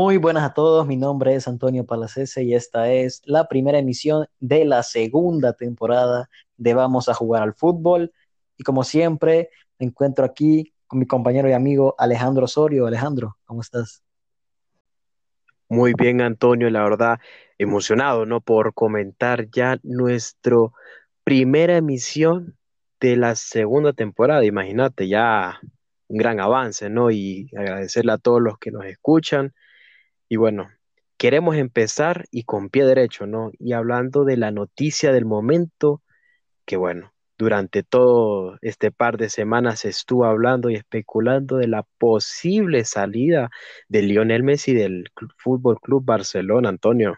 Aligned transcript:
Muy 0.00 0.16
buenas 0.16 0.44
a 0.44 0.54
todos, 0.54 0.86
mi 0.86 0.96
nombre 0.96 1.34
es 1.34 1.48
Antonio 1.48 1.84
Palacese 1.84 2.44
y 2.44 2.54
esta 2.54 2.92
es 2.92 3.20
la 3.24 3.48
primera 3.48 3.80
emisión 3.80 4.28
de 4.38 4.64
la 4.64 4.84
segunda 4.84 5.54
temporada 5.54 6.30
de 6.56 6.72
Vamos 6.72 7.08
a 7.08 7.14
jugar 7.14 7.42
al 7.42 7.52
fútbol. 7.52 8.12
Y 8.56 8.62
como 8.62 8.84
siempre, 8.84 9.50
me 9.76 9.86
encuentro 9.86 10.24
aquí 10.24 10.72
con 10.86 11.00
mi 11.00 11.06
compañero 11.08 11.48
y 11.48 11.52
amigo 11.52 11.96
Alejandro 11.98 12.44
Osorio. 12.44 12.86
Alejandro, 12.86 13.38
¿cómo 13.44 13.60
estás? 13.60 14.04
Muy 15.68 15.94
bien, 15.98 16.20
Antonio, 16.20 16.70
la 16.70 16.84
verdad, 16.84 17.18
emocionado, 17.58 18.24
¿no? 18.24 18.40
Por 18.40 18.74
comentar 18.74 19.50
ya 19.50 19.80
nuestro 19.82 20.74
primera 21.24 21.76
emisión 21.76 22.56
de 23.00 23.16
la 23.16 23.34
segunda 23.34 23.92
temporada. 23.94 24.44
Imagínate, 24.44 25.08
ya 25.08 25.58
un 26.06 26.18
gran 26.18 26.38
avance, 26.38 26.88
¿no? 26.88 27.10
Y 27.10 27.50
agradecerle 27.56 28.12
a 28.12 28.18
todos 28.18 28.40
los 28.40 28.58
que 28.58 28.70
nos 28.70 28.84
escuchan 28.84 29.52
y 30.28 30.36
bueno, 30.36 30.68
queremos 31.16 31.56
empezar 31.56 32.26
y 32.30 32.44
con 32.44 32.68
pie 32.70 32.84
derecho, 32.84 33.26
¿no? 33.26 33.50
Y 33.58 33.72
hablando 33.72 34.24
de 34.24 34.36
la 34.36 34.50
noticia 34.50 35.12
del 35.12 35.24
momento, 35.24 36.02
que 36.64 36.76
bueno, 36.76 37.12
durante 37.38 37.82
todo 37.82 38.58
este 38.62 38.90
par 38.90 39.16
de 39.16 39.30
semanas 39.30 39.80
se 39.80 39.88
estuvo 39.90 40.24
hablando 40.24 40.70
y 40.70 40.74
especulando 40.74 41.56
de 41.56 41.68
la 41.68 41.84
posible 41.98 42.84
salida 42.84 43.50
de 43.88 44.02
Lionel 44.02 44.42
Messi 44.42 44.74
del 44.74 45.04
Fútbol 45.36 45.80
Club 45.80 46.04
Barcelona, 46.04 46.68
Antonio. 46.68 47.16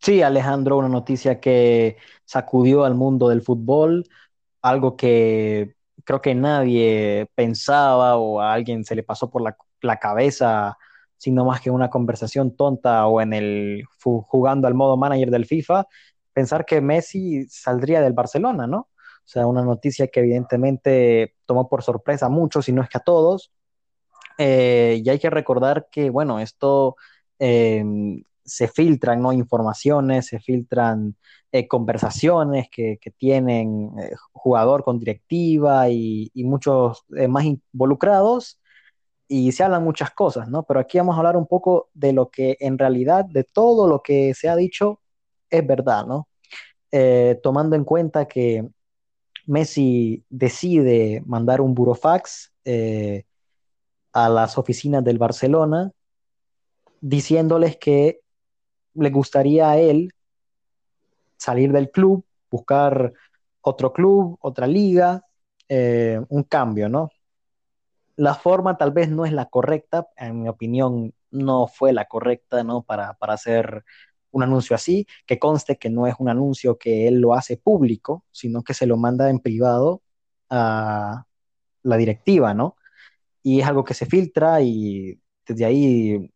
Sí, 0.00 0.22
Alejandro, 0.22 0.78
una 0.78 0.88
noticia 0.88 1.40
que 1.40 1.96
sacudió 2.24 2.84
al 2.84 2.94
mundo 2.94 3.28
del 3.30 3.42
fútbol, 3.42 4.08
algo 4.62 4.96
que 4.96 5.74
creo 6.04 6.22
que 6.22 6.34
nadie 6.34 7.28
pensaba 7.34 8.16
o 8.16 8.40
a 8.40 8.52
alguien 8.52 8.84
se 8.84 8.94
le 8.94 9.02
pasó 9.02 9.28
por 9.30 9.42
la, 9.42 9.56
la 9.80 9.98
cabeza 9.98 10.78
sino 11.18 11.44
más 11.44 11.60
que 11.60 11.70
una 11.70 11.90
conversación 11.90 12.56
tonta 12.56 13.06
o 13.06 13.20
en 13.20 13.34
el 13.34 13.84
jugando 14.00 14.68
al 14.68 14.74
modo 14.74 14.96
manager 14.96 15.30
del 15.30 15.46
FIFA, 15.46 15.86
pensar 16.32 16.64
que 16.64 16.80
Messi 16.80 17.46
saldría 17.48 18.00
del 18.00 18.12
Barcelona, 18.12 18.66
¿no? 18.66 18.78
O 18.78 19.30
sea, 19.30 19.46
una 19.46 19.62
noticia 19.62 20.06
que 20.06 20.20
evidentemente 20.20 21.34
tomó 21.44 21.68
por 21.68 21.82
sorpresa 21.82 22.26
a 22.26 22.30
muchos, 22.30 22.64
si 22.64 22.72
no 22.72 22.82
es 22.82 22.88
que 22.88 22.98
a 22.98 23.02
todos. 23.02 23.52
Eh, 24.38 25.02
y 25.04 25.08
hay 25.10 25.18
que 25.18 25.30
recordar 25.30 25.88
que, 25.90 26.08
bueno, 26.08 26.38
esto 26.38 26.96
eh, 27.38 27.84
se 28.44 28.68
filtran, 28.68 29.20
¿no? 29.20 29.32
Informaciones, 29.32 30.26
se 30.28 30.38
filtran 30.40 31.16
eh, 31.52 31.66
conversaciones 31.68 32.68
que, 32.70 32.98
tienen 33.18 33.90
jugador 34.32 34.84
con 34.84 34.98
directiva 34.98 35.90
y, 35.90 36.30
y 36.32 36.44
muchos 36.44 37.04
más 37.28 37.44
involucrados 37.44 38.60
y 39.28 39.52
se 39.52 39.62
hablan 39.62 39.84
muchas 39.84 40.10
cosas, 40.12 40.48
¿no? 40.48 40.62
Pero 40.64 40.80
aquí 40.80 40.98
vamos 40.98 41.14
a 41.14 41.18
hablar 41.18 41.36
un 41.36 41.46
poco 41.46 41.90
de 41.92 42.12
lo 42.14 42.30
que 42.30 42.56
en 42.60 42.78
realidad, 42.78 43.26
de 43.26 43.44
todo 43.44 43.86
lo 43.86 44.02
que 44.02 44.34
se 44.34 44.48
ha 44.48 44.56
dicho, 44.56 45.00
es 45.50 45.66
verdad, 45.66 46.06
¿no? 46.06 46.28
Eh, 46.90 47.38
tomando 47.42 47.76
en 47.76 47.84
cuenta 47.84 48.26
que 48.26 48.66
Messi 49.46 50.24
decide 50.30 51.22
mandar 51.26 51.60
un 51.60 51.74
burofax 51.74 52.52
eh, 52.64 53.24
a 54.12 54.28
las 54.30 54.56
oficinas 54.56 55.04
del 55.04 55.18
Barcelona 55.18 55.92
diciéndoles 57.00 57.76
que 57.76 58.20
le 58.94 59.10
gustaría 59.10 59.70
a 59.70 59.78
él 59.78 60.12
salir 61.36 61.72
del 61.72 61.90
club, 61.90 62.24
buscar 62.50 63.12
otro 63.60 63.92
club, 63.92 64.38
otra 64.40 64.66
liga, 64.66 65.22
eh, 65.68 66.20
un 66.28 66.42
cambio, 66.44 66.88
¿no? 66.88 67.10
La 68.18 68.34
forma 68.34 68.76
tal 68.76 68.90
vez 68.90 69.08
no 69.08 69.24
es 69.24 69.32
la 69.32 69.46
correcta, 69.46 70.08
en 70.16 70.42
mi 70.42 70.48
opinión 70.48 71.14
no 71.30 71.68
fue 71.68 71.92
la 71.92 72.06
correcta, 72.06 72.64
¿no? 72.64 72.82
Para, 72.82 73.16
hacer 73.20 73.84
un 74.32 74.42
anuncio 74.42 74.74
así, 74.74 75.06
que 75.24 75.38
conste 75.38 75.78
que 75.78 75.88
no 75.88 76.08
es 76.08 76.16
un 76.18 76.28
anuncio 76.28 76.78
que 76.78 77.06
él 77.06 77.20
lo 77.20 77.34
hace 77.34 77.56
público, 77.56 78.24
sino 78.32 78.64
que 78.64 78.74
se 78.74 78.86
lo 78.86 78.96
manda 78.96 79.30
en 79.30 79.38
privado 79.38 80.02
a 80.50 81.26
la 81.84 81.96
directiva, 81.96 82.54
¿no? 82.54 82.76
Y 83.44 83.60
es 83.60 83.66
algo 83.68 83.84
que 83.84 83.94
se 83.94 84.06
filtra 84.06 84.62
y 84.62 85.20
desde 85.46 85.64
ahí 85.64 86.32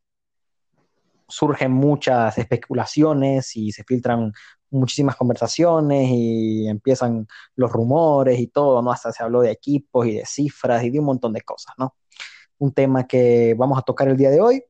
surgen 1.27 1.73
muchas 1.73 2.39
especulaciones 2.39 3.57
y 3.57 3.73
se 3.73 3.83
filtran 3.83 4.33
muchísimas 4.73 5.17
conversaciones 5.17 6.09
y 6.11 6.67
empiezan 6.67 7.29
los 7.55 7.71
rumores 7.71 8.41
y 8.41 8.49
todo, 8.49 8.83
¿no? 8.83 8.91
Hasta 8.91 9.13
se 9.13 9.23
habló 9.23 9.43
de 9.43 9.51
equipos 9.51 10.07
y 10.07 10.15
de 10.15 10.27
cifras 10.27 10.83
y 10.85 10.91
de 10.91 10.99
un 10.99 11.05
montón 11.05 11.33
de 11.33 11.43
cosas, 11.43 11.75
¿no? 11.79 11.95
Un 12.59 12.73
tema 12.73 13.07
que 13.07 13.55
vamos 13.57 13.79
a 13.79 13.83
tocar 13.83 14.09
el 14.09 14.17
día 14.17 14.31
de 14.31 14.41
hoy, 14.41 14.65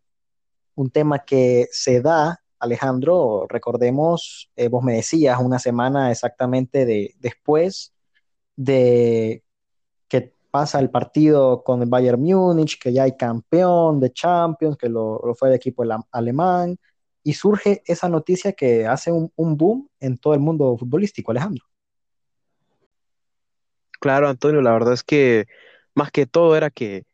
un 0.74 0.90
tema 0.90 1.20
que 1.20 1.68
se 1.70 2.00
da, 2.00 2.40
Alejandro, 2.58 3.46
recordemos, 3.48 4.50
eh, 4.56 4.68
vos 4.68 4.82
me 4.82 4.94
decías, 4.94 5.38
una 5.40 5.58
semana 5.58 6.10
exactamente 6.10 6.84
de, 6.84 7.14
después 7.18 7.92
de 8.56 9.44
que 10.08 10.34
pasa 10.50 10.78
el 10.80 10.90
partido 10.90 11.62
con 11.64 11.82
el 11.82 11.88
Bayern 11.88 12.20
Múnich, 12.22 12.78
que 12.78 12.92
ya 12.92 13.04
hay 13.04 13.16
campeón 13.16 14.00
de 14.00 14.12
Champions, 14.12 14.76
que 14.76 14.88
lo, 14.88 15.20
lo 15.24 15.34
fue 15.34 15.48
el 15.48 15.54
equipo 15.54 15.84
alemán, 16.10 16.78
y 17.22 17.34
surge 17.34 17.82
esa 17.86 18.08
noticia 18.08 18.52
que 18.52 18.86
hace 18.86 19.12
un, 19.12 19.56
boom 19.56 19.88
en 20.00 20.18
todo 20.18 20.34
el 20.34 20.40
mundo 20.40 20.76
futbolístico, 20.76 21.30
Alejandro. 21.30 21.64
Claro, 24.00 24.28
Antonio, 24.28 24.60
la 24.62 24.72
verdad 24.72 24.94
es 24.94 25.04
que 25.04 25.46
más 25.94 26.10
que 26.10 26.26
todo 26.26 26.56
era 26.56 26.70
que 26.70 27.04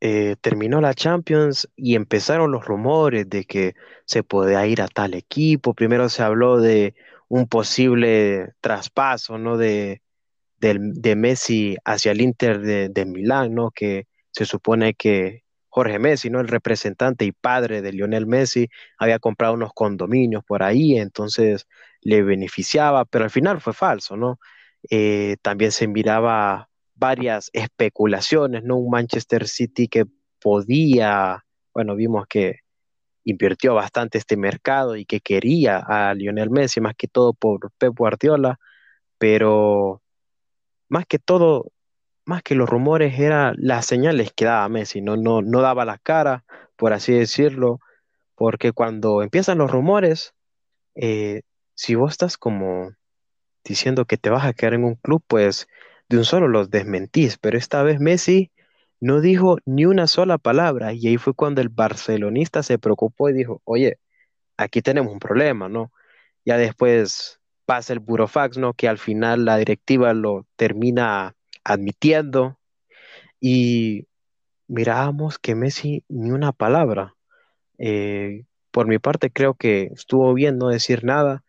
eh, 0.00 0.36
terminó 0.40 0.80
la 0.80 0.94
Champions 0.94 1.68
y 1.76 1.94
empezaron 1.94 2.52
los 2.52 2.64
rumores 2.64 3.28
de 3.28 3.44
que 3.44 3.74
se 4.04 4.22
podía 4.22 4.66
ir 4.66 4.82
a 4.82 4.88
tal 4.88 5.14
equipo. 5.14 5.74
Primero 5.74 6.08
se 6.08 6.22
habló 6.22 6.60
de 6.60 6.94
un 7.28 7.46
posible 7.46 8.52
traspaso, 8.60 9.38
¿no? 9.38 9.56
De, 9.56 10.02
de 10.58 11.16
Messi 11.16 11.76
hacia 11.86 12.12
el 12.12 12.20
Inter 12.20 12.60
de, 12.60 12.90
de 12.90 13.04
Milán, 13.06 13.54
¿no? 13.54 13.70
Que 13.70 14.06
se 14.30 14.44
supone 14.44 14.92
que 14.94 15.44
Jorge 15.70 15.98
Messi, 15.98 16.30
¿no? 16.30 16.40
El 16.40 16.48
representante 16.48 17.24
y 17.24 17.32
padre 17.32 17.80
de 17.80 17.92
Lionel 17.92 18.26
Messi, 18.26 18.68
había 18.98 19.18
comprado 19.18 19.54
unos 19.54 19.72
condominios 19.72 20.44
por 20.44 20.62
ahí, 20.62 20.98
entonces 20.98 21.66
le 22.02 22.22
beneficiaba, 22.22 23.04
pero 23.04 23.24
al 23.24 23.30
final 23.30 23.60
fue 23.60 23.72
falso, 23.72 24.16
¿no? 24.16 24.38
Eh, 24.90 25.36
también 25.42 25.72
se 25.72 25.86
miraba 25.86 26.68
varias 26.94 27.50
especulaciones, 27.52 28.64
¿no? 28.64 28.76
Un 28.76 28.90
Manchester 28.90 29.46
City 29.48 29.88
que 29.88 30.06
podía, 30.40 31.44
bueno, 31.72 31.94
vimos 31.96 32.26
que 32.28 32.60
invirtió 33.24 33.74
bastante 33.74 34.18
este 34.18 34.36
mercado 34.36 34.96
y 34.96 35.04
que 35.06 35.20
quería 35.20 35.78
a 35.78 36.14
Lionel 36.14 36.50
Messi, 36.50 36.80
más 36.80 36.94
que 36.96 37.08
todo 37.08 37.32
por 37.34 37.70
Pep 37.78 37.94
Guardiola, 37.96 38.58
pero 39.18 40.02
más 40.88 41.06
que 41.06 41.18
todo 41.18 41.72
más 42.24 42.42
que 42.42 42.54
los 42.54 42.68
rumores, 42.68 43.18
eran 43.18 43.54
las 43.58 43.86
señales 43.86 44.32
que 44.32 44.44
daba 44.44 44.68
Messi, 44.68 45.00
no, 45.00 45.16
no, 45.16 45.42
no 45.42 45.60
daba 45.60 45.84
la 45.84 45.98
cara, 45.98 46.44
por 46.76 46.92
así 46.92 47.12
decirlo, 47.12 47.80
porque 48.34 48.72
cuando 48.72 49.22
empiezan 49.22 49.58
los 49.58 49.70
rumores, 49.70 50.34
eh, 50.94 51.42
si 51.74 51.94
vos 51.94 52.12
estás 52.12 52.38
como 52.38 52.92
diciendo 53.64 54.04
que 54.06 54.16
te 54.16 54.30
vas 54.30 54.44
a 54.44 54.52
quedar 54.52 54.74
en 54.74 54.84
un 54.84 54.94
club, 54.96 55.22
pues 55.26 55.68
de 56.08 56.18
un 56.18 56.24
solo 56.24 56.48
los 56.48 56.70
desmentís, 56.70 57.38
pero 57.38 57.58
esta 57.58 57.82
vez 57.82 58.00
Messi 58.00 58.50
no 59.00 59.20
dijo 59.20 59.58
ni 59.64 59.86
una 59.86 60.06
sola 60.06 60.38
palabra 60.38 60.92
y 60.92 61.08
ahí 61.08 61.16
fue 61.16 61.34
cuando 61.34 61.60
el 61.60 61.68
barcelonista 61.70 62.62
se 62.62 62.78
preocupó 62.78 63.30
y 63.30 63.32
dijo, 63.34 63.62
oye, 63.64 63.98
aquí 64.56 64.82
tenemos 64.82 65.12
un 65.12 65.18
problema, 65.20 65.68
¿no? 65.68 65.92
Ya 66.44 66.56
después 66.58 67.40
pasa 67.64 67.92
el 67.92 68.00
burofax, 68.00 68.58
¿no? 68.58 68.74
Que 68.74 68.88
al 68.88 68.98
final 68.98 69.44
la 69.44 69.56
directiva 69.56 70.12
lo 70.14 70.46
termina 70.56 71.34
admitiendo 71.64 72.58
y 73.40 74.06
mirábamos 74.68 75.38
que 75.38 75.54
Messi 75.54 76.04
ni 76.08 76.30
una 76.30 76.52
palabra. 76.52 77.16
Eh, 77.78 78.44
por 78.70 78.86
mi 78.86 78.98
parte 78.98 79.30
creo 79.30 79.54
que 79.54 79.90
estuvo 79.94 80.32
bien 80.34 80.58
no 80.58 80.68
decir 80.68 81.04
nada 81.04 81.44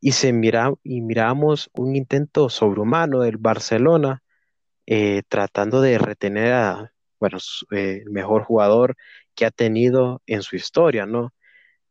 y 0.00 0.12
se 0.12 0.32
mira 0.32 0.72
y 0.82 1.00
miramos 1.00 1.70
un 1.74 1.96
intento 1.96 2.48
sobrehumano 2.48 3.20
del 3.20 3.36
Barcelona 3.36 4.22
eh, 4.86 5.22
tratando 5.28 5.80
de 5.80 5.98
retener 5.98 6.52
a 6.52 6.92
bueno 7.20 7.38
eh, 7.72 8.02
el 8.04 8.10
mejor 8.10 8.44
jugador 8.44 8.96
que 9.34 9.46
ha 9.46 9.50
tenido 9.50 10.22
en 10.26 10.42
su 10.42 10.56
historia, 10.56 11.06
¿no? 11.06 11.32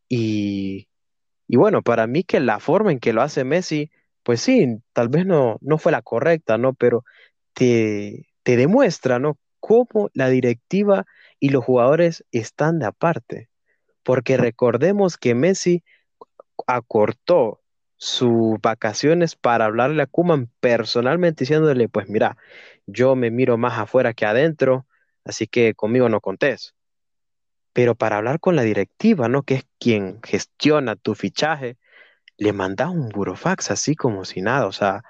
Y, 0.10 0.90
y 1.48 1.58
bueno, 1.58 1.82
para 1.84 2.08
mí 2.08 2.24
que 2.24 2.40
la 2.40 2.60
forma 2.60 2.92
en 2.92 3.00
que 3.00 3.14
lo 3.14 3.22
hace 3.22 3.44
Messi, 3.44 3.92
pues 4.24 4.42
sí, 4.42 4.80
tal 4.94 5.10
vez 5.10 5.26
no, 5.26 5.58
no 5.62 5.78
fue 5.78 5.92
la 5.92 6.02
correcta, 6.02 6.58
¿no? 6.58 6.74
Pero 6.74 7.06
te, 7.53 8.27
demuestra, 8.44 9.19
¿no? 9.19 9.38
Cómo 9.59 10.09
la 10.13 10.30
directiva 10.30 11.06
y 11.39 11.50
los 11.50 11.63
jugadores 11.63 12.25
están 12.31 12.80
de 12.80 12.88
aparte. 12.88 13.50
Porque 14.03 14.38
recordemos 14.38 15.18
que 15.18 15.36
Messi 15.36 15.83
acortó 16.68 17.62
sus 17.98 18.59
vacaciones 18.62 19.36
para 19.36 19.65
hablarle 19.65 20.03
a 20.03 20.07
Kuman 20.07 20.50
personalmente 20.59 21.44
diciéndole, 21.44 21.88
pues 21.88 22.09
mira, 22.09 22.38
yo 22.88 23.15
me 23.15 23.30
miro 23.31 23.57
más 23.57 23.77
afuera 23.80 24.13
que 24.13 24.25
adentro, 24.25 24.88
así 25.24 25.48
que 25.48 25.75
conmigo 25.75 26.09
no 26.09 26.21
contés. 26.21 26.75
pero 27.74 27.95
para 27.95 28.18
hablar 28.18 28.39
con 28.39 28.56
la 28.56 28.63
directiva, 28.63 29.30
¿no? 29.30 29.44
Que 29.44 29.56
es 29.56 29.65
quien 29.80 30.21
gestiona 30.24 30.95
tu 30.95 31.15
fichaje, 31.15 31.77
le 32.38 32.53
mandas 32.53 32.89
un 32.89 33.09
burofax 33.09 33.71
así 33.71 33.95
como 33.95 34.25
si 34.25 34.42
nada, 34.42 34.68
o 34.68 34.71
sea, 34.71 35.03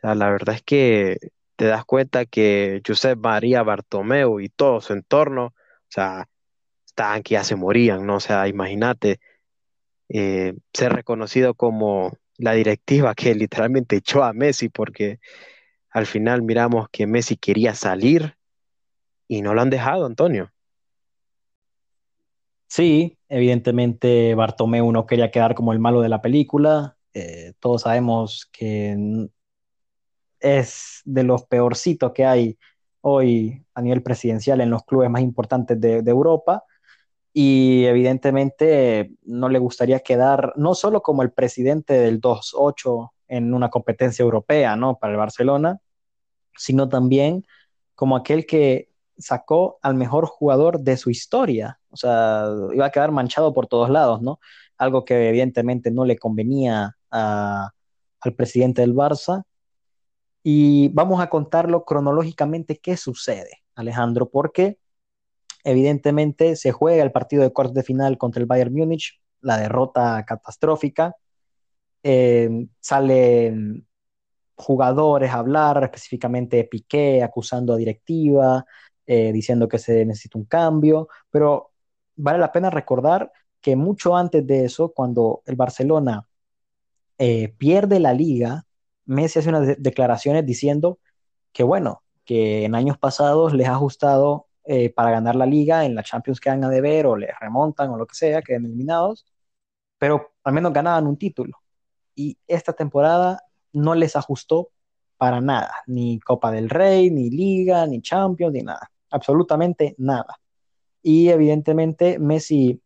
sea, 0.00 0.14
la 0.14 0.30
verdad 0.30 0.54
es 0.56 0.62
que 0.62 1.18
te 1.56 1.66
das 1.66 1.84
cuenta 1.84 2.24
que 2.24 2.82
Josep 2.86 3.18
María 3.18 3.62
Bartomeu 3.62 4.40
y 4.40 4.48
todo 4.48 4.80
su 4.80 4.94
entorno, 4.94 5.46
o 5.46 5.54
sea, 5.88 6.28
estaban 6.86 7.22
que 7.22 7.34
ya 7.34 7.44
se 7.44 7.56
morían, 7.56 8.06
¿no? 8.06 8.16
O 8.16 8.20
sea, 8.20 8.48
imagínate 8.48 9.20
eh, 10.08 10.54
ser 10.72 10.92
reconocido 10.92 11.54
como 11.54 12.16
la 12.38 12.52
directiva 12.52 13.14
que 13.14 13.34
literalmente 13.34 13.96
echó 13.96 14.24
a 14.24 14.32
Messi, 14.32 14.68
porque 14.68 15.20
al 15.90 16.06
final 16.06 16.42
miramos 16.42 16.88
que 16.90 17.06
Messi 17.06 17.36
quería 17.36 17.74
salir 17.74 18.36
y 19.28 19.42
no 19.42 19.54
lo 19.54 19.60
han 19.60 19.70
dejado, 19.70 20.06
Antonio. 20.06 20.50
Sí, 22.68 23.18
evidentemente 23.28 24.34
Bartomeu 24.34 24.90
no 24.92 25.06
quería 25.06 25.30
quedar 25.30 25.54
como 25.54 25.72
el 25.72 25.78
malo 25.80 26.00
de 26.00 26.08
la 26.08 26.22
película. 26.22 26.96
Eh, 27.12 27.52
todos 27.58 27.82
sabemos 27.82 28.48
que 28.52 29.28
es 30.40 31.02
de 31.04 31.22
los 31.22 31.44
peorcitos 31.44 32.12
que 32.12 32.24
hay 32.24 32.58
hoy 33.02 33.64
a 33.74 33.82
nivel 33.82 34.02
presidencial 34.02 34.60
en 34.60 34.70
los 34.70 34.84
clubes 34.84 35.10
más 35.10 35.22
importantes 35.22 35.80
de, 35.80 36.02
de 36.02 36.10
Europa 36.10 36.64
y 37.32 37.84
evidentemente 37.84 39.12
no 39.22 39.48
le 39.48 39.58
gustaría 39.58 40.00
quedar 40.00 40.52
no 40.56 40.74
solo 40.74 41.02
como 41.02 41.22
el 41.22 41.32
presidente 41.32 41.94
del 41.94 42.20
2-8 42.20 43.10
en 43.28 43.54
una 43.54 43.70
competencia 43.70 44.22
europea, 44.24 44.74
¿no? 44.76 44.98
Para 44.98 45.12
el 45.12 45.18
Barcelona, 45.18 45.78
sino 46.56 46.88
también 46.88 47.46
como 47.94 48.16
aquel 48.16 48.46
que 48.46 48.90
sacó 49.18 49.78
al 49.82 49.94
mejor 49.94 50.26
jugador 50.26 50.80
de 50.80 50.96
su 50.96 51.10
historia. 51.10 51.78
O 51.90 51.96
sea, 51.96 52.46
iba 52.72 52.86
a 52.86 52.90
quedar 52.90 53.12
manchado 53.12 53.52
por 53.52 53.66
todos 53.66 53.90
lados, 53.90 54.20
¿no? 54.22 54.40
Algo 54.78 55.04
que 55.04 55.28
evidentemente 55.28 55.90
no 55.90 56.04
le 56.04 56.18
convenía 56.18 56.96
a, 57.10 57.70
al 58.20 58.34
presidente 58.34 58.80
del 58.80 58.94
Barça. 58.94 59.44
Y 60.42 60.88
vamos 60.88 61.20
a 61.20 61.28
contarlo 61.28 61.84
cronológicamente 61.84 62.78
qué 62.78 62.96
sucede, 62.96 63.62
Alejandro, 63.74 64.30
porque 64.30 64.78
evidentemente 65.64 66.56
se 66.56 66.72
juega 66.72 67.02
el 67.02 67.12
partido 67.12 67.42
de 67.42 67.52
cuartos 67.52 67.74
de 67.74 67.82
final 67.82 68.18
contra 68.18 68.40
el 68.40 68.46
Bayern 68.46 68.72
Múnich, 68.72 69.20
la 69.40 69.58
derrota 69.58 70.24
catastrófica. 70.26 71.14
Eh, 72.02 72.66
salen 72.80 73.86
jugadores 74.54 75.30
a 75.30 75.38
hablar, 75.38 75.82
específicamente 75.84 76.64
Piqué 76.64 77.22
acusando 77.22 77.74
a 77.74 77.76
directiva, 77.76 78.64
eh, 79.06 79.32
diciendo 79.32 79.68
que 79.68 79.78
se 79.78 80.04
necesita 80.04 80.38
un 80.38 80.44
cambio, 80.44 81.08
pero 81.30 81.72
vale 82.16 82.38
la 82.38 82.52
pena 82.52 82.70
recordar 82.70 83.32
que 83.60 83.76
mucho 83.76 84.16
antes 84.16 84.46
de 84.46 84.64
eso, 84.64 84.92
cuando 84.92 85.42
el 85.46 85.56
Barcelona 85.56 86.26
eh, 87.18 87.48
pierde 87.58 88.00
la 88.00 88.14
liga, 88.14 88.64
Messi 89.10 89.40
hace 89.40 89.48
unas 89.48 89.66
de 89.66 89.76
declaraciones 89.76 90.46
diciendo 90.46 91.00
que 91.52 91.64
bueno, 91.64 92.02
que 92.24 92.64
en 92.64 92.76
años 92.76 92.96
pasados 92.96 93.52
les 93.54 93.66
ha 93.66 93.72
ajustado 93.72 94.46
eh, 94.64 94.90
para 94.90 95.10
ganar 95.10 95.34
la 95.34 95.46
liga, 95.46 95.84
en 95.84 95.96
la 95.96 96.04
Champions 96.04 96.38
quedan 96.40 96.62
a 96.62 96.68
deber 96.68 97.06
o 97.06 97.16
les 97.16 97.30
remontan 97.40 97.90
o 97.90 97.96
lo 97.96 98.06
que 98.06 98.14
sea, 98.14 98.40
quedan 98.40 98.66
eliminados, 98.66 99.26
pero 99.98 100.32
al 100.44 100.52
menos 100.52 100.72
ganaban 100.72 101.08
un 101.08 101.16
título. 101.16 101.58
Y 102.14 102.38
esta 102.46 102.72
temporada 102.72 103.42
no 103.72 103.96
les 103.96 104.14
ajustó 104.14 104.70
para 105.16 105.40
nada, 105.40 105.74
ni 105.88 106.20
Copa 106.20 106.52
del 106.52 106.70
Rey, 106.70 107.10
ni 107.10 107.30
Liga, 107.30 107.86
ni 107.88 108.00
Champions, 108.02 108.52
ni 108.52 108.62
nada, 108.62 108.92
absolutamente 109.10 109.96
nada. 109.98 110.38
Y 111.02 111.30
evidentemente 111.30 112.20
Messi, 112.20 112.80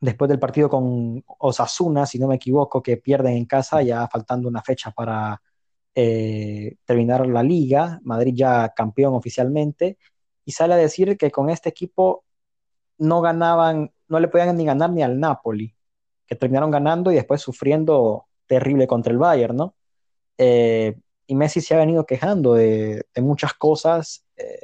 después 0.00 0.28
del 0.28 0.40
partido 0.40 0.68
con 0.68 1.22
Osasuna, 1.38 2.04
si 2.06 2.18
no 2.18 2.26
me 2.26 2.34
equivoco, 2.36 2.82
que 2.82 2.96
pierden 2.96 3.36
en 3.36 3.44
casa, 3.46 3.80
ya 3.82 4.08
faltando 4.08 4.48
una 4.48 4.62
fecha 4.62 4.90
para 4.90 5.40
eh, 5.94 6.76
terminar 6.84 7.26
la 7.26 7.42
liga, 7.42 8.00
Madrid 8.04 8.34
ya 8.34 8.72
campeón 8.74 9.14
oficialmente, 9.14 9.98
y 10.44 10.52
sale 10.52 10.74
a 10.74 10.78
decir 10.78 11.16
que 11.16 11.30
con 11.30 11.50
este 11.50 11.68
equipo 11.68 12.24
no 12.98 13.20
ganaban, 13.20 13.92
no 14.08 14.20
le 14.20 14.28
podían 14.28 14.56
ni 14.56 14.64
ganar 14.64 14.90
ni 14.90 15.02
al 15.02 15.18
Napoli, 15.20 15.74
que 16.26 16.36
terminaron 16.36 16.70
ganando 16.70 17.12
y 17.12 17.16
después 17.16 17.40
sufriendo 17.40 18.26
terrible 18.46 18.86
contra 18.86 19.12
el 19.12 19.18
Bayern, 19.18 19.56
¿no? 19.56 19.74
Eh, 20.38 20.96
y 21.26 21.34
Messi 21.34 21.60
se 21.60 21.74
ha 21.74 21.78
venido 21.78 22.06
quejando 22.06 22.54
de, 22.54 23.04
muchas 23.16 23.54
cosas 23.54 24.24
eh, 24.36 24.60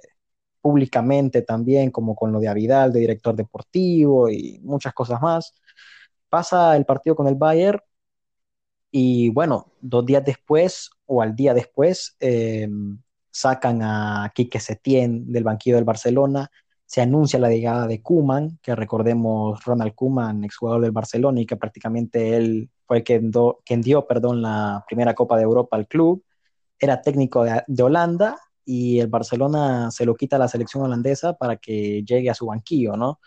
públicamente 0.60 1.42
también, 1.42 1.90
como 1.90 2.14
con 2.16 2.32
lo 2.32 2.40
de 2.40 2.48
Avidal, 2.48 2.92
de 2.92 3.00
director 3.00 3.34
deportivo 3.34 4.28
y 4.28 4.60
muchas 4.62 4.92
cosas 4.94 5.20
más. 5.20 5.54
Pasa 6.28 6.76
el 6.76 6.84
partido 6.84 7.16
con 7.16 7.26
el 7.28 7.36
Bayern 7.36 7.80
y 8.90 9.30
bueno, 9.30 9.72
dos 9.80 10.04
días 10.06 10.25
después 10.25 10.90
o 11.08 11.22
al 11.22 11.34
día 11.34 11.55
después 11.55 12.16
eh, 12.20 12.69
sacan 13.31 13.82
a 13.82 14.31
Quique 14.34 14.60
Setién 14.60 15.32
del 15.32 15.44
banquillo 15.44 15.76
del 15.76 15.84
Barcelona, 15.84 16.50
se 16.84 17.02
anuncia 17.02 17.38
la 17.38 17.50
llegada 17.50 17.87
de 17.87 18.00
Kuman, 18.00 18.58
que 18.62 18.75
recordemos 18.75 19.62
Ronald 19.64 19.94
Kuman, 19.94 20.44
exjugador 20.44 20.81
del 20.81 20.93
Barcelona 20.93 21.40
y 21.40 21.46
que 21.46 21.56
prácticamente 21.56 22.37
él 22.37 22.70
fue 22.87 23.02
quien, 23.02 23.31
dio 23.82 24.06
perdón, 24.06 24.40
la 24.40 24.84
primera 24.87 25.14
Copa 25.14 25.37
de 25.37 25.43
Europa 25.43 25.76
al 25.76 25.87
club, 25.87 26.25
era 26.78 27.02
técnico 27.02 27.44
de, 27.44 27.82
Holanda 27.82 28.38
y 28.64 29.00
el 29.00 29.08
Barcelona 29.08 29.90
se 29.90 30.06
lo 30.06 30.14
quita 30.14 30.37
a 30.37 30.38
la 30.38 30.49
selección 30.49 30.82
holandesa 30.82 31.34
para 31.34 31.56
que 31.56 32.02
llegue 32.04 32.31
a 32.31 32.34
su 32.34 32.46
banquillo, 32.46 32.96
¿no? 32.96 33.20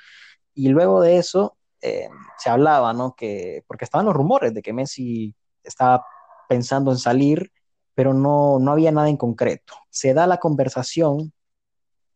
Y 0.56 0.70
luego 0.70 1.02
de 1.02 1.18
eso 1.18 1.58
eh, 1.82 2.10
se 2.38 2.50
hablaba, 2.50 2.94
¿no? 2.94 3.16
Que, 3.16 3.64
porque 3.68 3.86
estaban 3.86 4.08
los 4.08 4.16
rumores 4.16 4.54
de 4.54 4.62
que 4.62 4.74
Messi 4.74 5.36
estaba 5.64 6.04
pensando 6.50 6.92
en 6.92 6.98
salir, 6.98 7.52
pero 7.94 8.14
no, 8.14 8.60
no 8.60 8.72
había 8.72 8.92
nada 8.92 9.10
en 9.10 9.18
concreto. 9.18 9.74
Se 9.90 10.14
da 10.14 10.28
la 10.28 10.38
conversación 10.38 11.34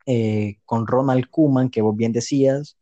eh, 0.06 0.58
con 0.66 0.88
Ronald 0.88 1.30
Kuman, 1.30 1.70
que 1.70 1.82
vos 1.82 1.96
bien 1.96 2.12
decías, 2.12 2.78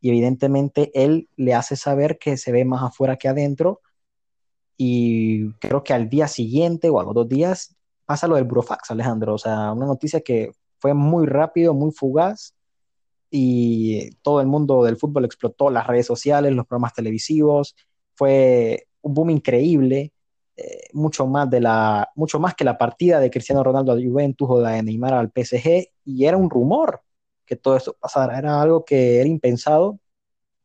y 0.00 0.10
evidentemente 0.10 0.90
él 0.94 1.28
le 1.36 1.54
hace 1.54 1.76
saber 1.76 2.18
que 2.18 2.36
se 2.36 2.52
ve 2.52 2.64
más 2.64 2.82
afuera 2.82 3.16
que 3.16 3.28
adentro, 3.28 3.80
y 4.76 5.52
creo 5.54 5.84
que 5.84 5.92
al 5.92 6.08
día 6.08 6.26
siguiente 6.28 6.90
o 6.90 6.98
a 6.98 7.04
los 7.04 7.14
dos 7.14 7.28
días 7.28 7.76
pasa 8.04 8.26
lo 8.26 8.36
del 8.36 8.44
Burofax, 8.44 8.90
Alejandro, 8.90 9.34
o 9.34 9.38
sea, 9.38 9.72
una 9.72 9.86
noticia 9.86 10.20
que 10.20 10.50
fue 10.78 10.94
muy 10.94 11.26
rápido, 11.26 11.74
muy 11.74 11.92
fugaz, 11.92 12.54
y 13.30 14.10
todo 14.22 14.40
el 14.40 14.46
mundo 14.46 14.84
del 14.84 14.96
fútbol 14.96 15.24
explotó, 15.24 15.70
las 15.70 15.86
redes 15.86 16.06
sociales, 16.06 16.52
los 16.52 16.66
programas 16.66 16.94
televisivos, 16.94 17.74
fue 18.14 18.86
un 19.00 19.14
boom 19.14 19.30
increíble, 19.30 20.12
eh, 20.56 20.88
mucho 20.92 21.26
más 21.26 21.50
de 21.50 21.60
la, 21.60 22.08
mucho 22.14 22.38
más 22.40 22.54
que 22.54 22.64
la 22.64 22.78
partida 22.78 23.20
de 23.20 23.30
Cristiano 23.30 23.64
Ronaldo 23.64 23.92
a 23.92 23.96
Juventus 23.96 24.48
o 24.50 24.60
la 24.60 24.72
de 24.72 24.82
Neymar 24.82 25.14
al 25.14 25.30
PSG, 25.30 25.92
y 26.04 26.24
era 26.26 26.36
un 26.36 26.50
rumor 26.50 27.02
que 27.46 27.56
todo 27.56 27.76
esto 27.76 27.96
pasara, 28.00 28.38
era 28.38 28.60
algo 28.62 28.84
que 28.84 29.20
era 29.20 29.28
impensado, 29.28 29.98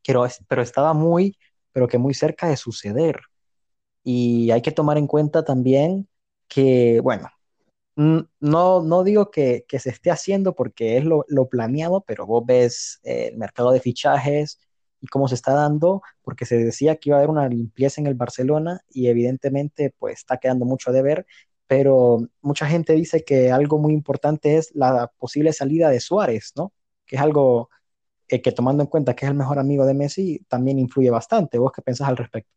pero, 0.06 0.26
pero 0.48 0.62
estaba 0.62 0.94
muy, 0.94 1.38
pero 1.72 1.88
que 1.88 1.98
muy 1.98 2.14
cerca 2.14 2.48
de 2.50 2.58
suceder. 2.58 3.22
Y 4.04 4.52
hay 4.52 4.62
que 4.62 4.72
tomar 4.72 4.98
en 4.98 5.08
cuenta 5.08 5.44
también 5.46 6.08
que, 6.48 7.00
bueno, 7.02 7.30
no, 7.96 8.82
no 8.82 9.04
digo 9.04 9.30
que, 9.32 9.66
que 9.68 9.80
se 9.80 9.90
esté 9.90 10.12
haciendo 10.12 10.56
porque 10.56 10.98
es 10.98 11.06
lo, 11.06 11.26
lo 11.28 11.50
planeado, 11.50 12.02
pero 12.02 12.26
vos 12.26 12.46
ves 12.46 13.00
eh, 13.04 13.30
el 13.32 13.38
mercado 13.38 13.72
de 13.72 13.82
fichajes, 13.82 14.60
y 15.02 15.08
cómo 15.08 15.28
se 15.28 15.36
está 15.36 15.54
dando, 15.54 16.02
porque 16.24 16.46
se 16.46 16.58
decía 16.58 16.98
que 16.98 17.10
iba 17.10 17.18
a 17.18 17.20
haber 17.20 17.30
una 17.30 17.48
limpieza 17.48 18.02
en 18.02 18.08
el 18.08 18.16
Barcelona 18.16 18.82
y 18.90 19.08
evidentemente 19.08 19.94
pues 19.98 20.20
está 20.20 20.38
quedando 20.38 20.66
mucho 20.66 20.92
de 20.92 21.02
ver, 21.02 21.26
pero 21.68 22.28
mucha 22.42 22.66
gente 22.68 22.94
dice 22.94 23.24
que 23.24 23.52
algo 23.52 23.78
muy 23.78 23.94
importante 23.94 24.58
es 24.58 24.74
la 24.74 25.12
posible 25.18 25.54
salida 25.54 25.90
de 25.90 26.00
Suárez, 26.00 26.54
¿no? 26.56 26.74
Que 27.06 27.16
es 27.16 27.22
algo 27.22 27.70
eh, 28.28 28.42
que 28.42 28.52
tomando 28.52 28.84
en 28.84 28.90
cuenta 28.90 29.16
que 29.16 29.26
es 29.26 29.32
el 29.32 29.38
mejor 29.38 29.60
amigo 29.60 29.86
de 29.86 29.94
Messi, 29.94 30.46
también 30.48 30.80
influye 30.80 31.10
bastante. 31.10 31.58
¿Vos 31.58 31.72
qué 31.72 31.82
pensás 31.82 32.08
al 32.08 32.18
respecto? 32.18 32.52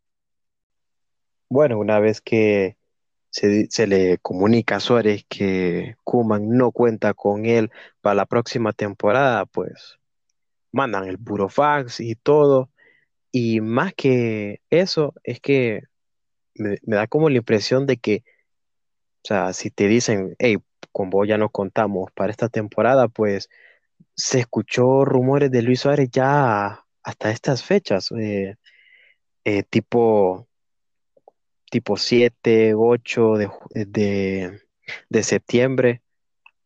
Bueno, 1.48 1.78
una 1.78 2.00
vez 2.00 2.20
que 2.20 2.76
se, 3.30 3.70
se 3.70 3.86
le 3.86 4.18
comunica 4.18 4.76
a 4.76 4.80
Suárez 4.80 5.24
que 5.28 5.96
Kuman 6.04 6.48
no 6.50 6.72
cuenta 6.72 7.14
con 7.14 7.46
él 7.46 7.70
para 8.00 8.14
la 8.14 8.26
próxima 8.26 8.72
temporada, 8.72 9.46
pues 9.46 9.98
mandan 10.72 11.06
el 11.08 11.18
puro 11.18 11.48
fax 11.48 12.00
y 12.00 12.16
todo. 12.16 12.70
Y 13.30 13.60
más 13.60 13.94
que 13.94 14.60
eso, 14.70 15.14
es 15.24 15.40
que 15.40 15.84
me, 16.54 16.78
da 16.84 17.06
como 17.06 17.30
la 17.30 17.38
impresión 17.38 17.86
de 17.86 17.98
que, 17.98 18.24
o 19.24 19.28
sea, 19.28 19.52
si 19.52 19.70
te 19.70 19.88
dicen, 19.88 20.36
hey, 20.38 20.58
con 20.92 21.10
vos 21.10 21.28
ya 21.28 21.38
no 21.38 21.50
contamos 21.50 22.10
para 22.12 22.32
esta 22.32 22.48
temporada, 22.48 23.08
pues 23.08 23.48
se 24.16 24.40
escuchó 24.40 25.04
rumores 25.04 25.50
de 25.50 25.62
Luis 25.62 25.80
Suárez 25.80 26.10
ya 26.12 26.84
hasta 27.02 27.30
estas 27.30 27.64
fechas, 27.64 28.12
eh, 28.12 28.56
eh, 29.44 29.62
tipo, 29.64 30.48
tipo 31.70 31.96
7, 31.96 32.74
8 32.76 33.34
de, 33.36 33.50
de, 33.74 34.60
de 35.08 35.22
septiembre. 35.22 36.02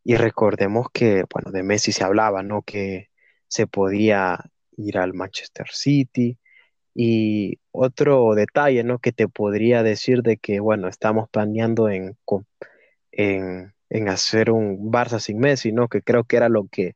Y 0.03 0.15
recordemos 0.15 0.87
que, 0.93 1.25
bueno, 1.33 1.51
de 1.51 1.63
Messi 1.63 1.91
se 1.91 2.03
hablaba, 2.03 2.43
¿no? 2.43 2.61
Que 2.63 3.09
se 3.47 3.67
podía 3.67 4.39
ir 4.77 4.97
al 4.97 5.13
Manchester 5.13 5.67
City. 5.71 6.37
Y 6.93 7.59
otro 7.71 8.33
detalle, 8.35 8.83
¿no? 8.83 8.99
Que 8.99 9.11
te 9.11 9.27
podría 9.27 9.83
decir 9.83 10.23
de 10.23 10.37
que, 10.37 10.59
bueno, 10.59 10.87
estamos 10.87 11.29
planeando 11.29 11.89
en, 11.89 12.17
en, 13.11 14.09
hacer 14.09 14.51
un 14.51 14.91
Barça 14.91 15.19
sin 15.19 15.39
Messi, 15.39 15.71
¿no? 15.71 15.89
Que 15.89 16.01
creo 16.01 16.23
que 16.23 16.37
era 16.37 16.49
lo 16.49 16.67
que 16.67 16.95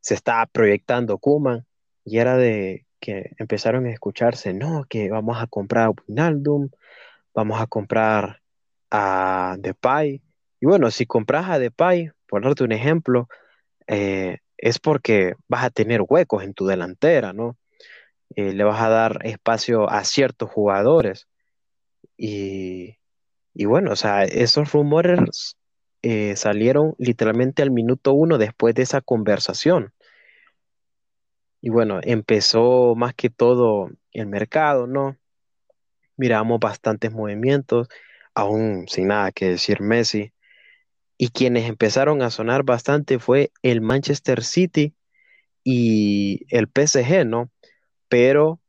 se 0.00 0.14
estaba 0.14 0.46
proyectando 0.46 1.18
Koeman 1.18 1.66
y 2.04 2.18
era 2.18 2.36
de 2.36 2.86
que 3.00 3.32
empezaron 3.38 3.86
a 3.86 3.92
escucharse, 3.92 4.54
no, 4.54 4.84
que 4.88 5.10
vamos 5.10 5.40
a 5.40 5.46
comprar 5.46 5.86
a 5.86 5.90
Wijnaldum, 5.90 6.70
vamos 7.34 7.60
a 7.60 7.66
comprar 7.66 8.42
a 8.90 9.56
Depay. 9.60 10.22
Y 10.60 10.66
bueno, 10.66 10.90
si 10.90 11.06
compras 11.06 11.48
a 11.48 11.58
Depay, 11.58 12.10
por 12.26 12.42
darte 12.42 12.64
un 12.64 12.72
ejemplo, 12.72 13.28
eh, 13.86 14.38
es 14.58 14.78
porque 14.78 15.34
vas 15.48 15.64
a 15.64 15.70
tener 15.70 16.02
huecos 16.06 16.44
en 16.44 16.54
tu 16.54 16.66
delantera, 16.66 17.32
¿no? 17.32 17.56
Eh, 18.36 18.52
le 18.52 18.64
vas 18.64 18.80
a 18.82 18.88
dar 18.88 19.20
espacio 19.24 19.88
a 19.88 20.04
ciertos 20.04 20.50
jugadores. 20.50 21.28
Y, 22.16 22.98
y 23.54 23.64
bueno, 23.64 23.92
o 23.92 23.96
sea, 23.96 24.24
esos 24.24 24.72
rumores 24.72 25.56
eh, 26.02 26.36
salieron 26.36 26.94
literalmente 26.98 27.62
al 27.62 27.70
minuto 27.70 28.12
uno 28.12 28.38
después 28.38 28.74
de 28.74 28.82
esa 28.82 29.00
conversación. 29.00 29.92
Y 31.60 31.70
bueno, 31.70 32.00
empezó 32.02 32.94
más 32.94 33.14
que 33.14 33.30
todo 33.30 33.90
el 34.12 34.26
mercado, 34.26 34.86
¿no? 34.86 35.16
Miramos 36.16 36.60
bastantes 36.60 37.12
movimientos, 37.12 37.88
aún 38.34 38.86
sin 38.88 39.08
nada 39.08 39.32
que 39.32 39.50
decir 39.50 39.80
Messi. 39.80 40.32
Y 41.18 41.30
quienes 41.30 41.68
empezaron 41.68 42.22
a 42.22 42.30
sonar 42.30 42.62
bastante 42.62 43.18
fue 43.18 43.50
el 43.62 43.80
Manchester 43.80 44.42
City 44.44 44.94
y 45.64 46.46
el 46.48 46.68
PSG, 46.68 47.26
¿no? 47.26 47.50
Pero 48.08 48.60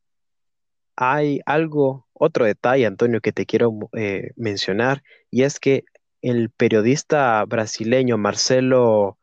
hay 0.96 1.39
algo, 1.46 2.08
otro 2.13 2.46
detalle, 2.46 2.86
Antonio, 2.86 3.22
que 3.22 3.32
te 3.32 3.46
quiero 3.46 3.72
eh, 3.94 4.32
mencionar, 4.36 5.03
y 5.32 5.44
es 5.44 5.60
que 5.60 5.86
el 6.22 6.50
periodista 6.50 7.46
brasileño 7.46 8.18
Marcelo 8.18 9.20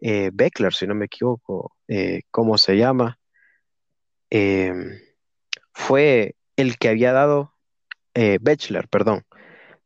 eh, 0.00 0.30
Beckler, 0.32 0.72
si 0.72 0.86
no 0.86 0.94
me 0.94 1.06
equivoco, 1.06 1.76
eh, 1.88 2.22
¿cómo 2.30 2.56
se 2.56 2.76
llama? 2.76 3.18
Em, 4.30 5.00
fue 5.72 6.36
el 6.56 6.78
que 6.78 6.88
había 6.88 7.12
dado, 7.12 7.54
eh, 8.14 8.38
Bechler, 8.40 8.88
perdón, 8.88 9.24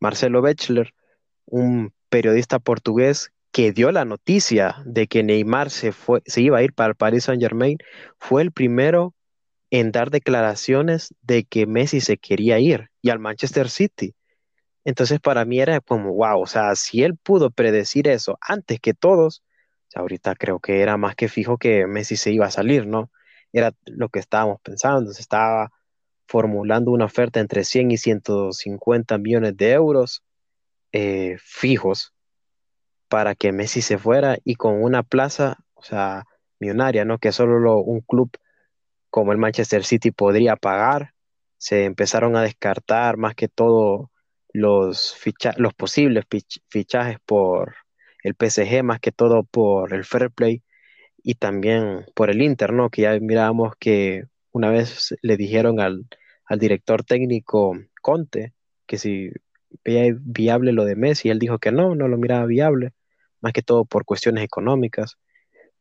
Marcelo 0.00 0.42
Bechler, 0.42 0.94
un 1.46 1.93
periodista 2.14 2.60
portugués 2.60 3.32
que 3.50 3.72
dio 3.72 3.90
la 3.90 4.04
noticia 4.04 4.76
de 4.84 5.08
que 5.08 5.24
Neymar 5.24 5.68
se, 5.68 5.90
fue, 5.90 6.22
se 6.26 6.42
iba 6.42 6.58
a 6.58 6.62
ir 6.62 6.72
para 6.72 6.90
el 6.90 6.94
Paris 6.94 7.24
Saint 7.24 7.42
Germain, 7.42 7.76
fue 8.18 8.42
el 8.42 8.52
primero 8.52 9.16
en 9.70 9.90
dar 9.90 10.12
declaraciones 10.12 11.12
de 11.22 11.42
que 11.42 11.66
Messi 11.66 12.00
se 12.00 12.16
quería 12.16 12.60
ir 12.60 12.90
y 13.02 13.10
al 13.10 13.18
Manchester 13.18 13.68
City. 13.68 14.14
Entonces 14.84 15.18
para 15.18 15.44
mí 15.44 15.58
era 15.58 15.80
como, 15.80 16.14
wow, 16.14 16.40
o 16.40 16.46
sea, 16.46 16.76
si 16.76 17.02
él 17.02 17.16
pudo 17.16 17.50
predecir 17.50 18.06
eso 18.06 18.38
antes 18.40 18.78
que 18.78 18.94
todos, 18.94 19.42
ahorita 19.96 20.36
creo 20.36 20.60
que 20.60 20.82
era 20.82 20.96
más 20.96 21.16
que 21.16 21.26
fijo 21.26 21.58
que 21.58 21.88
Messi 21.88 22.14
se 22.14 22.30
iba 22.30 22.46
a 22.46 22.52
salir, 22.52 22.86
¿no? 22.86 23.10
Era 23.52 23.72
lo 23.86 24.08
que 24.08 24.20
estábamos 24.20 24.60
pensando, 24.60 25.12
se 25.12 25.20
estaba 25.20 25.72
formulando 26.28 26.92
una 26.92 27.06
oferta 27.06 27.40
entre 27.40 27.64
100 27.64 27.90
y 27.90 27.98
150 27.98 29.18
millones 29.18 29.56
de 29.56 29.72
euros 29.72 30.22
eh, 30.94 31.38
fijos 31.40 32.14
para 33.08 33.34
que 33.34 33.50
Messi 33.50 33.82
se 33.82 33.98
fuera 33.98 34.38
y 34.44 34.54
con 34.54 34.80
una 34.80 35.02
plaza, 35.02 35.58
o 35.74 35.82
sea, 35.82 36.24
millonaria, 36.60 37.04
¿no? 37.04 37.18
Que 37.18 37.32
solo 37.32 37.80
un 37.80 38.00
club 38.00 38.30
como 39.10 39.32
el 39.32 39.38
Manchester 39.38 39.84
City 39.84 40.12
podría 40.12 40.54
pagar. 40.54 41.14
Se 41.58 41.84
empezaron 41.84 42.36
a 42.36 42.42
descartar 42.42 43.16
más 43.16 43.34
que 43.34 43.48
todo 43.48 44.12
los, 44.52 45.16
los 45.56 45.74
posibles 45.74 46.26
fichajes 46.70 47.18
por 47.26 47.74
el 48.22 48.36
PSG, 48.38 48.84
más 48.84 49.00
que 49.00 49.10
todo 49.10 49.42
por 49.42 49.94
el 49.94 50.04
Fair 50.04 50.30
Play 50.30 50.62
y 51.24 51.34
también 51.34 52.06
por 52.14 52.30
el 52.30 52.40
Inter, 52.40 52.72
¿no? 52.72 52.88
Que 52.88 53.02
ya 53.02 53.18
mirábamos 53.18 53.74
que 53.80 54.26
una 54.52 54.70
vez 54.70 55.16
le 55.22 55.36
dijeron 55.36 55.80
al, 55.80 56.06
director 56.56 57.02
técnico 57.02 57.72
Conte 58.00 58.54
que 58.86 58.96
si 58.98 59.30
veía 59.84 60.14
viable 60.20 60.72
lo 60.72 60.84
de 60.84 60.96
Messi, 60.96 61.30
él 61.30 61.38
dijo 61.38 61.58
que 61.58 61.72
no, 61.72 61.94
no 61.94 62.08
lo 62.08 62.18
miraba 62.18 62.46
viable, 62.46 62.92
más 63.40 63.52
que 63.52 63.62
todo 63.62 63.84
por 63.84 64.04
cuestiones 64.04 64.44
económicas, 64.44 65.18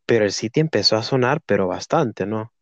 pero 0.05 0.25
el 0.25 0.31
City 0.31 0.59
empezó 0.59 0.97
a 0.97 1.03
sonar, 1.03 1.41
pero 1.45 1.67
bastante, 1.67 2.25
¿no? 2.25 2.53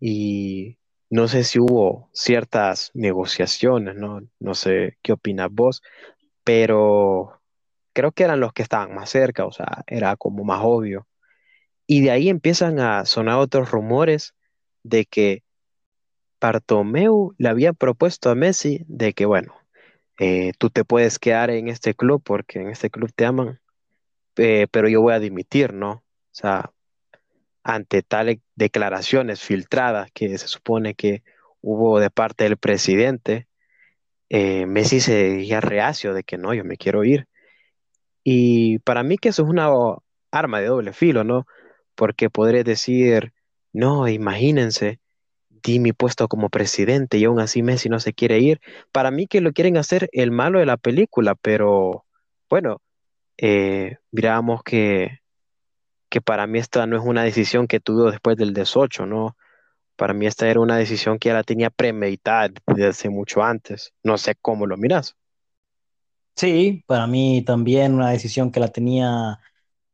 Y 0.00 0.78
no 1.10 1.28
sé 1.28 1.44
si 1.44 1.58
hubo 1.58 2.10
ciertas 2.12 2.90
negociaciones, 2.94 3.96
¿no? 3.96 4.20
No 4.40 4.54
sé 4.54 4.98
qué 5.02 5.12
opinas 5.12 5.48
vos, 5.50 5.82
pero 6.44 7.40
creo 7.92 8.12
que 8.12 8.24
eran 8.24 8.40
los 8.40 8.52
que 8.52 8.62
estaban 8.62 8.94
más 8.94 9.10
cerca, 9.10 9.46
o 9.46 9.52
sea, 9.52 9.84
era 9.86 10.16
como 10.16 10.44
más 10.44 10.60
obvio. 10.62 11.06
Y 11.86 12.02
de 12.02 12.10
ahí 12.10 12.28
empiezan 12.28 12.80
a 12.80 13.04
sonar 13.04 13.38
otros 13.38 13.70
rumores 13.70 14.34
de 14.82 15.06
que 15.06 15.44
Bartomeu 16.40 17.34
le 17.38 17.48
había 17.48 17.72
propuesto 17.72 18.30
a 18.30 18.34
Messi 18.34 18.84
de 18.88 19.14
que, 19.14 19.26
bueno, 19.26 19.54
eh, 20.18 20.52
tú 20.58 20.70
te 20.70 20.84
puedes 20.84 21.18
quedar 21.18 21.50
en 21.50 21.68
este 21.68 21.94
club 21.94 22.22
porque 22.24 22.60
en 22.60 22.68
este 22.70 22.90
club 22.90 23.12
te 23.14 23.26
aman, 23.26 23.60
eh, 24.36 24.66
pero 24.70 24.88
yo 24.88 25.02
voy 25.02 25.14
a 25.14 25.20
dimitir, 25.20 25.72
¿no? 25.72 25.90
O 25.92 26.02
sea, 26.32 26.72
ante 27.62 28.02
tales 28.02 28.38
declaraciones 28.54 29.40
filtradas 29.42 30.10
que 30.12 30.38
se 30.38 30.48
supone 30.48 30.94
que 30.94 31.22
hubo 31.60 32.00
de 32.00 32.10
parte 32.10 32.44
del 32.44 32.56
presidente, 32.56 33.48
eh, 34.28 34.66
Messi 34.66 35.00
se 35.00 35.14
decía 35.14 35.60
reacio 35.60 36.14
de 36.14 36.24
que 36.24 36.38
no, 36.38 36.54
yo 36.54 36.64
me 36.64 36.76
quiero 36.76 37.04
ir. 37.04 37.28
Y 38.24 38.78
para 38.80 39.02
mí 39.02 39.18
que 39.18 39.30
eso 39.30 39.42
es 39.42 39.48
una 39.48 39.68
arma 40.30 40.60
de 40.60 40.66
doble 40.66 40.92
filo, 40.92 41.24
¿no? 41.24 41.46
Porque 41.94 42.30
podré 42.30 42.64
decir, 42.64 43.32
no, 43.72 44.08
imagínense, 44.08 45.00
di 45.62 45.78
mi 45.78 45.92
puesto 45.92 46.28
como 46.28 46.48
presidente 46.50 47.18
y 47.18 47.24
aún 47.24 47.40
así 47.40 47.62
Messi 47.62 47.88
no 47.88 48.00
se 48.00 48.12
quiere 48.14 48.40
ir. 48.40 48.60
Para 48.92 49.10
mí 49.10 49.26
que 49.26 49.40
lo 49.40 49.52
quieren 49.52 49.76
hacer 49.76 50.08
el 50.12 50.30
malo 50.30 50.58
de 50.60 50.66
la 50.66 50.76
película, 50.76 51.34
pero 51.34 52.04
bueno, 52.48 52.80
eh, 53.38 53.98
miramos 54.10 54.62
que 54.62 55.20
que 56.08 56.20
para 56.20 56.46
mí 56.46 56.58
esta 56.58 56.86
no 56.86 56.96
es 56.96 57.02
una 57.04 57.24
decisión 57.24 57.66
que 57.66 57.80
tuvo 57.80 58.10
después 58.10 58.36
del 58.36 58.54
18, 58.54 59.06
¿no? 59.06 59.36
Para 59.96 60.14
mí 60.14 60.26
esta 60.26 60.48
era 60.48 60.60
una 60.60 60.76
decisión 60.76 61.18
que 61.18 61.28
ya 61.30 61.34
la 61.34 61.42
tenía 61.42 61.70
premeditada 61.70 62.50
desde 62.66 63.10
mucho 63.10 63.42
antes. 63.42 63.92
No 64.02 64.18
sé 64.18 64.34
cómo 64.40 64.66
lo 64.66 64.76
miras. 64.76 65.16
Sí, 66.36 66.84
para 66.86 67.06
mí 67.06 67.42
también 67.44 67.94
una 67.94 68.10
decisión 68.10 68.52
que 68.52 68.60
la 68.60 68.68
tenía 68.68 69.40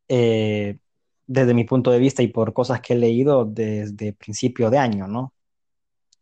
eh, 0.09 0.77
desde 1.25 1.53
mi 1.53 1.63
punto 1.63 1.89
de 1.91 1.99
vista 1.99 2.21
y 2.21 2.27
por 2.27 2.53
cosas 2.53 2.81
que 2.81 2.93
he 2.93 2.97
leído 2.97 3.45
desde 3.45 4.13
principio 4.13 4.69
de 4.69 4.77
año, 4.77 5.07
¿no? 5.07 5.33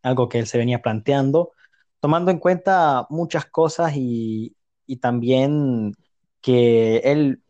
Algo 0.04 0.30
que 0.30 0.40
él 0.40 0.48
se 0.48 0.58
venía 0.58 0.82
planteando, 0.82 1.52
tomando 2.00 2.32
en 2.32 2.40
cuenta 2.40 3.06
muchas 3.10 3.46
cosas 3.46 3.94
y, 3.96 4.56
y 4.86 4.98
también 4.98 5.94
que 6.42 6.98
él 6.98 7.42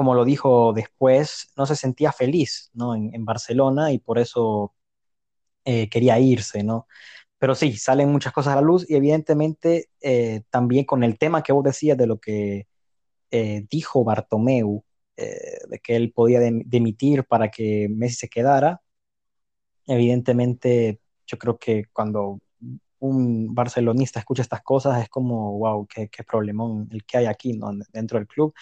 como 0.00 0.14
lo 0.14 0.24
dijo 0.24 0.72
después, 0.72 1.52
no 1.58 1.66
se 1.66 1.76
sentía 1.76 2.10
feliz 2.10 2.70
¿no? 2.72 2.94
en, 2.94 3.24
Barcelona 3.26 3.92
y 3.92 3.98
por 3.98 4.18
eso 4.18 4.74
eh, 5.66 5.90
quería 5.90 6.18
irse, 6.18 6.62
¿no? 6.62 6.86
Pero 7.38 7.54
sí, 7.54 7.76
salen 7.76 8.10
muchas 8.10 8.32
cosas 8.32 8.54
a 8.54 8.56
la 8.56 8.62
luz 8.62 8.88
y 8.88 8.96
evidentemente 8.96 9.90
eh, 10.00 10.42
también 10.48 10.86
con 10.86 11.04
el 11.04 11.18
tema 11.18 11.42
que 11.42 11.52
vos 11.52 11.64
decías 11.64 11.98
de 11.98 12.06
lo 12.06 12.18
que 12.18 12.66
eh, 13.30 13.66
dijo 13.70 14.02
Bartomeu, 14.02 14.84
de 15.16 15.80
que 15.82 15.96
él 15.96 16.12
podía 16.14 16.40
demitir 16.40 17.24
para 17.24 17.50
que 17.50 17.88
Messi 17.90 18.20
se 18.20 18.28
quedara, 18.30 18.80
evidentemente 19.86 21.02
yo 21.30 21.38
creo 21.38 21.58
que 21.58 21.84
cuando 21.92 22.40
un 22.98 23.54
barcelonista 23.54 24.18
escucha 24.18 24.42
estas 24.42 24.62
cosas 24.62 25.02
es 25.02 25.08
como, 25.08 25.58
wow, 25.58 25.86
qué, 25.86 26.08
qué 26.08 26.24
problemón 26.24 26.88
el 26.90 27.04
que 27.04 27.18
hay 27.18 27.26
aquí 27.26 27.52
¿no? 27.52 27.70
dentro 27.92 28.18
del 28.18 28.26
club. 28.26 28.52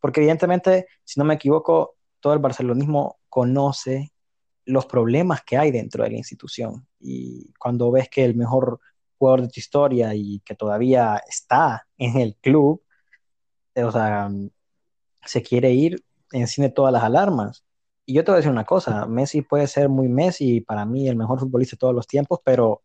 Porque 0.00 0.20
evidentemente, 0.20 0.86
si 1.04 1.18
no 1.20 1.24
me 1.24 1.34
equivoco, 1.34 1.96
todo 2.20 2.32
el 2.32 2.38
barcelonismo 2.38 3.18
conoce 3.28 4.12
los 4.64 4.86
problemas 4.86 5.42
que 5.42 5.56
hay 5.56 5.70
dentro 5.70 6.04
de 6.04 6.10
la 6.10 6.16
institución. 6.16 6.86
Y 7.00 7.52
cuando 7.58 7.90
ves 7.90 8.08
que 8.08 8.24
el 8.24 8.34
mejor 8.34 8.80
jugador 9.18 9.42
de 9.42 9.48
tu 9.48 9.60
historia 9.60 10.14
y 10.14 10.40
que 10.40 10.54
todavía 10.54 11.20
está 11.28 11.86
en 11.98 12.18
el 12.18 12.36
club, 12.36 12.82
eh, 13.74 13.84
o 13.84 13.92
sea, 13.92 14.30
se 15.24 15.42
quiere 15.42 15.72
ir, 15.72 16.04
enciende 16.32 16.72
todas 16.72 16.92
las 16.92 17.02
alarmas. 17.02 17.64
Y 18.04 18.14
yo 18.14 18.24
te 18.24 18.30
voy 18.30 18.36
a 18.36 18.38
decir 18.38 18.50
una 18.50 18.64
cosa, 18.64 19.06
Messi 19.06 19.42
puede 19.42 19.66
ser 19.66 19.88
muy 19.88 20.08
Messi, 20.08 20.60
para 20.60 20.84
mí 20.84 21.08
el 21.08 21.16
mejor 21.16 21.38
futbolista 21.38 21.76
de 21.76 21.78
todos 21.78 21.94
los 21.94 22.06
tiempos, 22.06 22.40
pero 22.44 22.82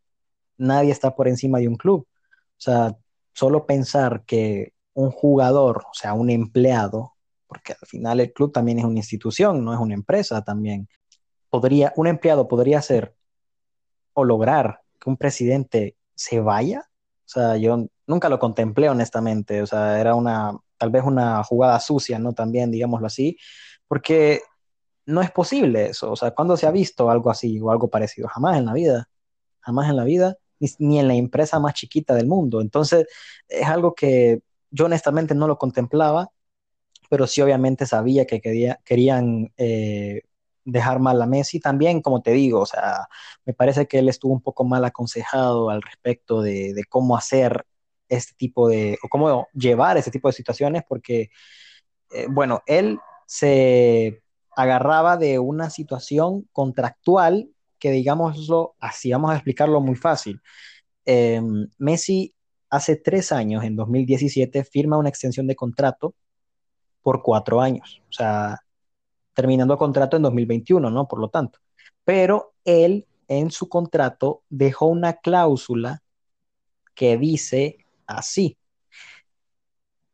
nadie 0.57 0.91
está 0.91 1.15
por 1.15 1.27
encima 1.27 1.59
de 1.59 1.67
un 1.67 1.75
club. 1.75 2.07
O 2.09 2.59
sea, 2.59 2.95
solo 3.33 3.65
pensar 3.65 4.23
que 4.25 4.73
un 4.93 5.11
jugador, 5.11 5.85
o 5.89 5.93
sea, 5.93 6.13
un 6.13 6.29
empleado, 6.29 7.13
porque 7.47 7.73
al 7.73 7.87
final 7.87 8.19
el 8.19 8.33
club 8.33 8.51
también 8.51 8.79
es 8.79 8.85
una 8.85 8.97
institución, 8.97 9.63
no 9.63 9.73
es 9.73 9.79
una 9.79 9.93
empresa 9.93 10.43
también. 10.43 10.87
Podría, 11.49 11.93
un 11.95 12.07
empleado 12.07 12.47
podría 12.47 12.81
ser 12.81 13.15
o 14.13 14.23
lograr 14.23 14.81
que 14.99 15.09
un 15.09 15.17
presidente 15.17 15.95
se 16.15 16.39
vaya, 16.39 16.89
o 17.25 17.29
sea, 17.29 17.57
yo 17.57 17.87
nunca 18.07 18.29
lo 18.29 18.39
contemplé 18.39 18.89
honestamente, 18.89 19.61
o 19.61 19.67
sea, 19.67 19.99
era 19.99 20.15
una, 20.15 20.57
tal 20.77 20.89
vez 20.89 21.03
una 21.03 21.43
jugada 21.43 21.79
sucia, 21.79 22.17
¿no? 22.19 22.33
También, 22.33 22.71
digámoslo 22.71 23.07
así, 23.07 23.37
porque 23.87 24.41
no 25.07 25.21
es 25.21 25.31
posible 25.31 25.87
eso, 25.87 26.11
o 26.11 26.15
sea, 26.15 26.31
¿cuándo 26.31 26.57
se 26.57 26.67
ha 26.67 26.71
visto 26.71 27.09
algo 27.09 27.31
así 27.31 27.59
o 27.61 27.71
algo 27.71 27.89
parecido? 27.89 28.27
Jamás 28.27 28.57
en 28.57 28.65
la 28.65 28.73
vida, 28.73 29.09
jamás 29.61 29.89
en 29.89 29.95
la 29.97 30.03
vida, 30.03 30.37
ni, 30.59 30.69
ni 30.79 30.99
en 30.99 31.07
la 31.07 31.15
empresa 31.15 31.59
más 31.59 31.73
chiquita 31.73 32.13
del 32.15 32.27
mundo. 32.27 32.61
Entonces, 32.61 33.07
es 33.47 33.67
algo 33.67 33.95
que 33.95 34.41
yo 34.71 34.85
honestamente 34.85 35.33
no 35.35 35.47
lo 35.47 35.57
contemplaba, 35.57 36.31
pero 37.09 37.27
sí 37.27 37.41
obviamente 37.41 37.85
sabía 37.85 38.25
que 38.25 38.41
quería, 38.41 38.79
querían 38.85 39.53
eh, 39.57 40.23
dejar 40.65 40.99
mal 40.99 41.21
a 41.21 41.25
Messi. 41.25 41.59
También, 41.59 42.01
como 42.01 42.21
te 42.21 42.31
digo, 42.31 42.61
o 42.61 42.65
sea, 42.65 43.07
me 43.45 43.53
parece 43.53 43.87
que 43.87 43.99
él 43.99 44.09
estuvo 44.09 44.33
un 44.33 44.41
poco 44.41 44.65
mal 44.65 44.83
aconsejado 44.85 45.69
al 45.69 45.81
respecto 45.81 46.41
de, 46.41 46.83
cómo 46.89 47.17
hacer 47.17 47.65
este 48.09 48.33
tipo 48.35 48.69
de, 48.69 48.97
o 49.03 49.09
cómo 49.09 49.47
llevar 49.53 49.97
ese 49.97 50.11
tipo 50.11 50.27
de 50.29 50.33
situaciones, 50.33 50.83
porque, 50.87 51.29
eh, 52.11 52.27
bueno, 52.29 52.61
él 52.67 52.99
se 53.25 54.23
agarraba 54.57 55.17
de 55.17 55.37
una 55.37 55.69
situación 55.69 56.49
contractual 56.51 57.51
que, 57.77 57.91
digámoslo 57.91 58.75
así, 58.79 59.11
vamos 59.11 59.29
a 59.29 59.35
explicarlo 59.35 59.79
muy 59.81 59.95
fácil. 59.95 60.41
Eh, 61.05 61.39
Messi 61.77 62.33
hace 62.67 62.95
tres 62.95 63.31
años, 63.31 63.63
en 63.63 63.75
2017, 63.75 64.63
firma 64.63 64.97
una 64.97 65.09
extensión 65.09 65.45
de 65.45 65.55
contrato 65.55 66.15
por 67.03 67.21
cuatro 67.21 67.61
años, 67.61 68.01
o 68.09 68.11
sea, 68.11 68.59
terminando 69.35 69.77
contrato 69.77 70.17
en 70.17 70.23
2021, 70.23 70.89
¿no? 70.89 71.07
Por 71.07 71.19
lo 71.19 71.29
tanto, 71.29 71.59
pero 72.03 72.55
él 72.65 73.05
en 73.27 73.51
su 73.51 73.69
contrato 73.69 74.41
dejó 74.49 74.87
una 74.87 75.13
cláusula 75.17 76.01
que 76.95 77.15
dice 77.15 77.77
así, 78.07 78.57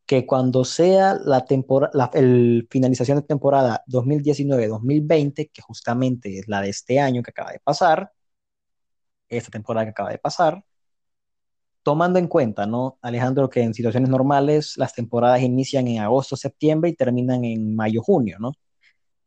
que 0.06 0.26
cuando 0.26 0.66
sea 0.66 1.16
la, 1.26 1.46
la 1.94 2.12
el 2.14 2.68
finalización 2.70 3.20
de 3.20 3.24
temporada 3.24 3.84
2019-2020, 3.88 5.50
que 5.52 5.62
justamente 5.62 6.40
es 6.40 6.48
la 6.48 6.62
de 6.62 6.70
este 6.70 7.00
año 7.00 7.24
que 7.24 7.32
acaba 7.32 7.52
de 7.52 7.60
pasar, 7.60 8.12
esta 9.30 9.52
temporada 9.52 9.86
que 9.86 9.92
acaba 9.92 10.10
de 10.12 10.18
pasar, 10.20 10.64
tomando 11.84 12.20
en 12.20 12.28
cuenta, 12.28 12.66
¿no, 12.66 12.98
Alejandro, 13.02 13.50
que 13.50 13.62
en 13.62 13.74
situaciones 13.74 14.10
normales 14.10 14.78
las 14.78 14.94
temporadas 14.94 15.42
inician 15.42 15.88
en 15.88 16.00
agosto, 16.02 16.36
septiembre 16.38 16.90
y 16.90 16.96
terminan 16.96 17.44
en 17.46 17.76
mayo, 17.76 18.02
junio, 18.02 18.38
¿no? 18.40 18.54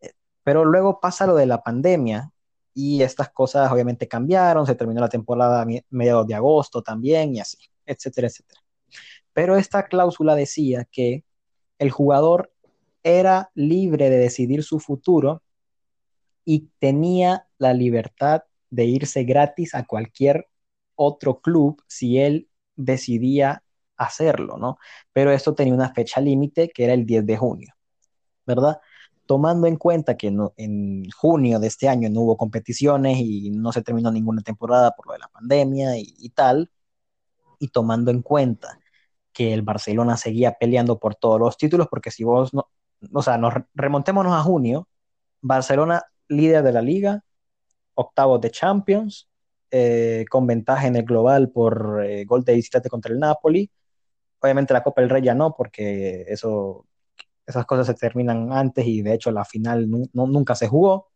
Eh, 0.01 0.13
pero 0.45 0.65
luego 0.65 1.01
pasa 1.01 1.27
lo 1.27 1.37
de 1.37 1.47
la 1.47 1.63
pandemia 1.63 2.31
y 2.75 3.03
estas 3.03 3.31
cosas 3.31 3.71
obviamente 3.73 4.09
cambiaron, 4.09 4.67
se 4.67 4.75
terminó 4.77 5.01
la 5.01 5.09
temporada 5.11 5.63
a 5.63 5.67
mediados 5.91 6.27
de 6.27 6.35
agosto 6.35 6.83
también 6.83 7.35
y 7.37 7.41
así, 7.41 7.59
etcétera, 7.87 8.29
etcétera. 8.29 8.66
Pero 9.37 9.59
esta 9.59 9.83
cláusula 9.83 10.35
decía 10.35 10.87
que 10.91 11.23
el 11.79 11.91
jugador 11.91 12.55
era 13.03 13.51
libre 13.55 14.09
de 14.09 14.17
decidir 14.17 14.65
su 14.65 14.81
futuro 14.81 15.43
y 16.47 16.71
tenía 16.79 17.47
la 17.59 17.75
libertad 17.75 18.45
de 18.71 18.87
irse 18.87 19.25
gratis 19.25 19.75
a 19.75 19.85
cualquier 19.85 20.49
otro 20.95 21.43
club 21.43 21.83
si 21.87 22.19
él 22.19 22.49
decidía 22.77 23.63
hacerlo, 23.99 24.57
¿no? 24.57 24.79
Pero 25.13 25.31
esto 25.33 25.55
tenía 25.55 25.75
una 25.75 25.93
fecha 25.93 26.23
límite 26.23 26.71
que 26.71 26.85
era 26.85 26.95
el 26.95 27.05
10 27.05 27.27
de 27.27 27.37
junio, 27.37 27.75
¿verdad? 28.47 28.81
Tomando 29.27 29.67
en 29.67 29.77
cuenta 29.77 30.17
que 30.17 30.31
no, 30.31 30.55
en 30.57 31.11
junio 31.11 31.61
de 31.61 31.67
este 31.67 31.91
año 31.91 32.09
no 32.09 32.23
hubo 32.23 32.39
competiciones 32.39 33.19
y 33.19 33.51
no 33.51 33.71
se 33.71 33.83
terminó 33.83 34.11
ninguna 34.11 34.41
temporada 34.41 34.93
por 34.93 35.09
lo 35.09 35.13
de 35.13 35.19
la 35.19 35.29
pandemia 35.29 35.99
y, 35.99 36.15
y 36.17 36.31
tal, 36.31 36.71
y 37.59 37.69
tomando 37.69 38.11
en 38.11 38.23
cuenta 38.23 38.81
que 39.37 39.53
el 39.53 39.61
Barcelona 39.61 40.17
seguía 40.17 40.53
peleando 40.53 40.99
por 40.99 41.15
todos 41.15 41.39
los 41.39 41.59
títulos, 41.59 41.89
porque 41.91 42.11
si 42.11 42.25
vos 42.25 42.55
no, 42.55 42.71
o 43.13 43.23
sea, 43.23 43.37
nos 43.37 43.53
remontémonos 43.75 44.33
a 44.33 44.43
junio, 44.43 44.89
Barcelona 45.43 46.03
líder 46.29 46.63
de 46.63 46.73
la 46.73 46.81
liga, 46.81 47.23
octavos 47.95 48.41
de 48.41 48.51
Champions, 48.51 49.29
eh, 49.71 50.25
con 50.31 50.47
ventaja 50.47 50.87
en 50.87 50.97
el 50.97 51.05
global 51.05 51.51
por 51.51 52.03
eh, 52.03 52.25
gol 52.25 52.45
de 52.45 52.55
visitante 52.55 52.89
contra 52.89 53.13
el 53.13 53.21
Napoli. 53.21 53.71
Obviamente 54.41 54.73
la 54.73 54.83
Copa 54.83 55.03
del 55.03 55.11
Rey 55.11 55.23
ya 55.23 55.35
no, 55.35 55.55
porque 55.55 56.25
eso, 56.29 56.87
esas 57.47 57.67
cosas 57.67 57.87
se 57.87 57.95
terminan 57.95 58.53
antes 58.53 58.87
y 58.87 59.03
de 59.03 59.13
hecho 59.13 59.31
la 59.31 59.45
final 59.45 59.87
nunca 60.15 60.55
se 60.55 60.67
jugó, 60.67 61.11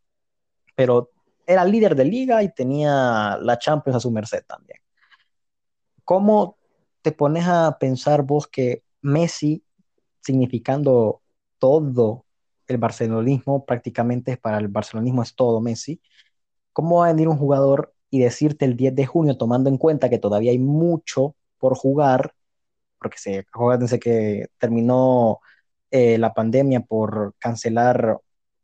pero 0.74 1.10
era 1.46 1.64
líder 1.64 1.96
de 1.96 2.04
liga 2.04 2.42
y 2.42 2.52
tenía 2.52 3.38
la 3.40 3.58
Champions 3.58 3.96
a 3.96 4.00
su 4.00 4.10
merced 4.10 4.44
también. 4.46 4.78
¿Cómo 6.04 6.59
te 7.02 7.12
pones 7.12 7.46
a 7.46 7.78
pensar 7.78 8.22
vos 8.22 8.46
que 8.46 8.82
Messi, 9.02 9.64
significando 10.20 11.22
todo 11.58 12.26
el 12.66 12.78
barcelonismo, 12.78 13.64
prácticamente 13.64 14.36
para 14.36 14.58
el 14.58 14.68
barcelonismo 14.68 15.22
es 15.22 15.34
todo 15.34 15.60
Messi, 15.60 16.00
¿cómo 16.72 16.98
va 17.00 17.06
a 17.06 17.12
venir 17.12 17.28
un 17.28 17.38
jugador 17.38 17.94
y 18.10 18.20
decirte 18.20 18.64
el 18.64 18.76
10 18.76 18.94
de 18.94 19.06
junio, 19.06 19.36
tomando 19.36 19.70
en 19.70 19.78
cuenta 19.78 20.10
que 20.10 20.18
todavía 20.18 20.50
hay 20.52 20.58
mucho 20.58 21.36
por 21.58 21.76
jugar, 21.76 22.34
porque 22.98 23.18
se, 23.18 23.38
acuérdense 23.40 23.98
que 24.00 24.48
terminó 24.58 25.40
eh, 25.90 26.18
la 26.18 26.34
pandemia 26.34 26.80
por 26.80 27.34
cancelar 27.38 28.18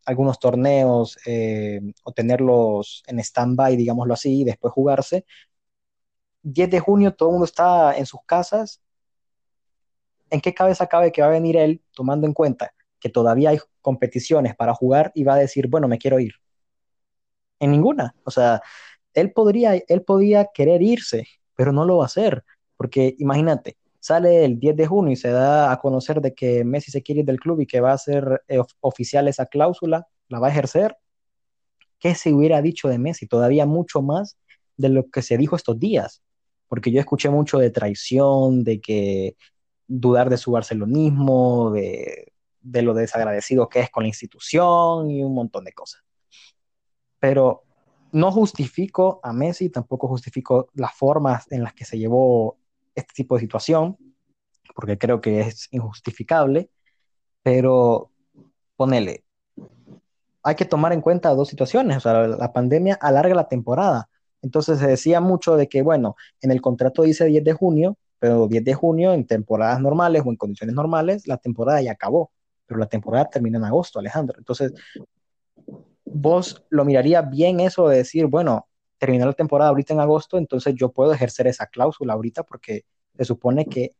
algunos 0.05 0.38
torneos 0.38 1.18
eh, 1.27 1.81
o 2.05 2.12
tenerlos 2.12 3.03
en 3.07 3.18
stand-by, 3.20 3.77
digámoslo 3.77 4.14
así, 4.14 4.42
y 4.42 4.44
después 4.44 4.72
jugarse. 4.72 5.25
10 6.46 6.70
de 6.70 6.78
junio 6.78 7.12
todo 7.12 7.30
el 7.30 7.32
mundo 7.32 7.44
está 7.44 7.96
en 7.96 8.06
sus 8.06 8.20
casas. 8.24 8.80
¿En 10.30 10.40
qué 10.40 10.54
cabeza 10.54 10.87
cabe 10.87 11.11
que 11.11 11.20
va 11.20 11.26
a 11.28 11.30
venir 11.30 11.56
él, 11.56 11.82
tomando 11.92 12.26
en 12.26 12.32
cuenta 12.32 12.72
que 13.00 13.09
todavía 13.09 13.50
hay 13.50 13.59
competiciones 13.82 14.54
para 14.54 14.72
jugar 14.72 15.11
y 15.14 15.24
va 15.24 15.35
a 15.35 15.38
decir, 15.38 15.66
bueno, 15.68 15.88
me 15.88 15.98
quiero 15.98 16.20
ir? 16.20 16.35
En 17.59 17.72
ninguna. 17.72 18.14
O 18.24 18.30
sea, 18.30 18.62
él 19.12 19.32
podría, 19.32 19.74
él 19.74 20.02
podía 20.04 20.46
querer 20.54 20.82
irse, 20.82 21.26
pero 21.56 21.72
no 21.72 21.85
lo 21.85 21.98
va 21.98 22.04
a 22.04 22.06
hacer, 22.06 22.44
porque 22.76 23.16
imagínate, 23.18 23.76
sale 23.98 24.44
el 24.44 24.61
10 24.61 24.76
de 24.76 24.87
junio 24.87 25.12
y 25.12 25.16
se 25.16 25.30
da 25.30 25.72
a 25.72 25.78
conocer 25.80 26.20
de 26.20 26.32
que 26.32 26.64
Messi 26.64 26.92
se 26.92 27.02
quiere 27.02 27.22
ir 27.22 27.26
del 27.26 27.40
club 27.40 27.61
y 27.61 27.66
que 27.66 27.80
va 27.80 27.92
a 27.92 27.98
ser 27.98 28.44
eh, 28.46 28.61
oficial 28.80 29.26
esa 29.26 29.46
cláusula, 29.46 30.06
la 30.28 30.38
va 30.38 30.46
a 30.46 30.50
ejercer. 30.50 30.96
¿Qué 31.98 32.14
se 32.14 32.32
hubiera 32.32 32.62
dicho 32.62 32.88
de 32.88 32.98
Messi? 32.98 33.26
Todavía 33.26 33.66
mucho 33.66 34.00
más 34.00 34.37
de 34.76 34.90
lo 34.90 35.11
que 35.11 35.22
se 35.22 35.37
dijo 35.38 35.56
estos 35.56 35.80
días, 35.80 36.22
porque 36.68 36.90
yo 36.90 37.00
escuché 37.00 37.31
mucho 37.31 37.59
de 37.59 37.70
traición, 37.70 38.64
de 38.64 38.81
que 38.81 39.37
dudar 39.87 40.31
de 40.31 40.37
su 40.37 40.52
barcelonismo, 40.52 41.70
de, 41.70 42.33
de 42.61 42.83
lo 42.83 42.94
desagradecido 42.94 43.68
que 43.68 43.81
es 43.81 43.90
con 43.90 44.02
la 44.05 44.09
institución 44.09 45.11
y 45.11 45.22
un 45.22 45.35
montón 45.35 45.64
de 45.64 45.72
cosas. 45.72 46.02
Pero 47.18 47.62
no 48.12 48.33
justifico 48.33 49.20
a 49.22 49.33
Messi, 49.33 49.70
tampoco 49.70 50.09
justifico 50.09 50.70
las 50.74 50.94
formas 50.94 51.50
en 51.50 51.62
las 51.62 51.74
que 51.74 51.85
se 51.85 51.98
llevó 51.98 52.59
este 52.94 53.12
tipo 53.14 53.35
de 53.35 53.42
situación, 53.42 53.96
porque 54.74 54.98
creo 54.98 55.20
que 55.20 55.40
es 55.40 55.68
injustificable, 55.70 56.70
pero 57.42 58.11
ponele, 58.76 59.24
hay 60.42 60.55
que 60.55 60.64
tomar 60.64 60.92
en 60.92 61.00
cuenta 61.00 61.35
dos 61.35 61.48
situaciones, 61.48 61.98
o 61.98 62.00
sea, 62.00 62.26
la 62.26 62.52
pandemia 62.52 62.98
alarga 63.00 63.35
la 63.35 63.48
temporada, 63.48 64.09
entonces 64.42 64.79
se 64.79 64.87
decía 64.87 65.20
mucho 65.20 65.57
de 65.57 65.68
que, 65.68 65.83
bueno, 65.83 66.16
en 66.40 66.51
el 66.51 66.61
contrato 66.61 67.03
dice 67.03 67.25
10 67.25 67.44
de 67.44 67.53
junio, 67.53 67.96
pero 68.18 68.49
10 68.49 68.64
de 68.64 68.75
junio 68.75 69.12
en 69.12 69.27
temporadas 69.27 69.81
normales 69.81 70.22
o 70.25 70.31
en 70.31 70.37
condiciones 70.37 70.75
normales, 70.75 71.27
la 71.27 71.37
temporada 71.38 71.83
ya 71.83 71.92
acabó, 71.92 72.31
pero 72.66 72.79
la 72.79 72.87
temporada 72.87 73.29
termina 73.31 73.59
en 73.59 73.64
agosto, 73.64 73.99
Alejandro. 73.99 74.38
Entonces, 74.38 74.72
vos 76.05 76.64
lo 76.70 76.85
miraría 76.85 77.22
bien 77.22 77.61
eso 77.61 77.88
de 77.88 77.99
decir, 77.99 78.27
bueno, 78.27 78.68
terminó 78.99 79.27
la 79.27 79.33
temporada 79.33 79.70
ahorita 79.70 79.94
en 79.94 80.01
agosto, 80.01 80.38
entonces 80.38 80.75
yo 80.75 80.90
puedo 80.90 81.12
ejercer 81.12 81.46
esa 81.46 81.66
cláusula 81.66 82.14
ahorita 82.14 82.42
porque 82.44 82.85
se 83.16 83.25
supone 83.25 83.66
que 83.66 83.92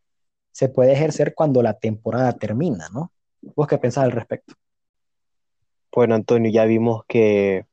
se 0.53 0.69
puede 0.69 0.93
ejercer 0.93 1.35
cuando 1.35 1.63
la 1.63 1.75
temporada 1.75 2.33
termina, 2.33 2.89
¿no? 2.93 3.13
¿Vos 3.55 3.67
qué 3.67 3.77
pensás 3.79 4.05
al 4.05 4.13
respecto? 4.13 4.55
Bueno, 5.93 6.15
Antonio, 6.15 6.51
ya 6.51 6.65
vimos 6.65 7.05
que, 7.07 7.67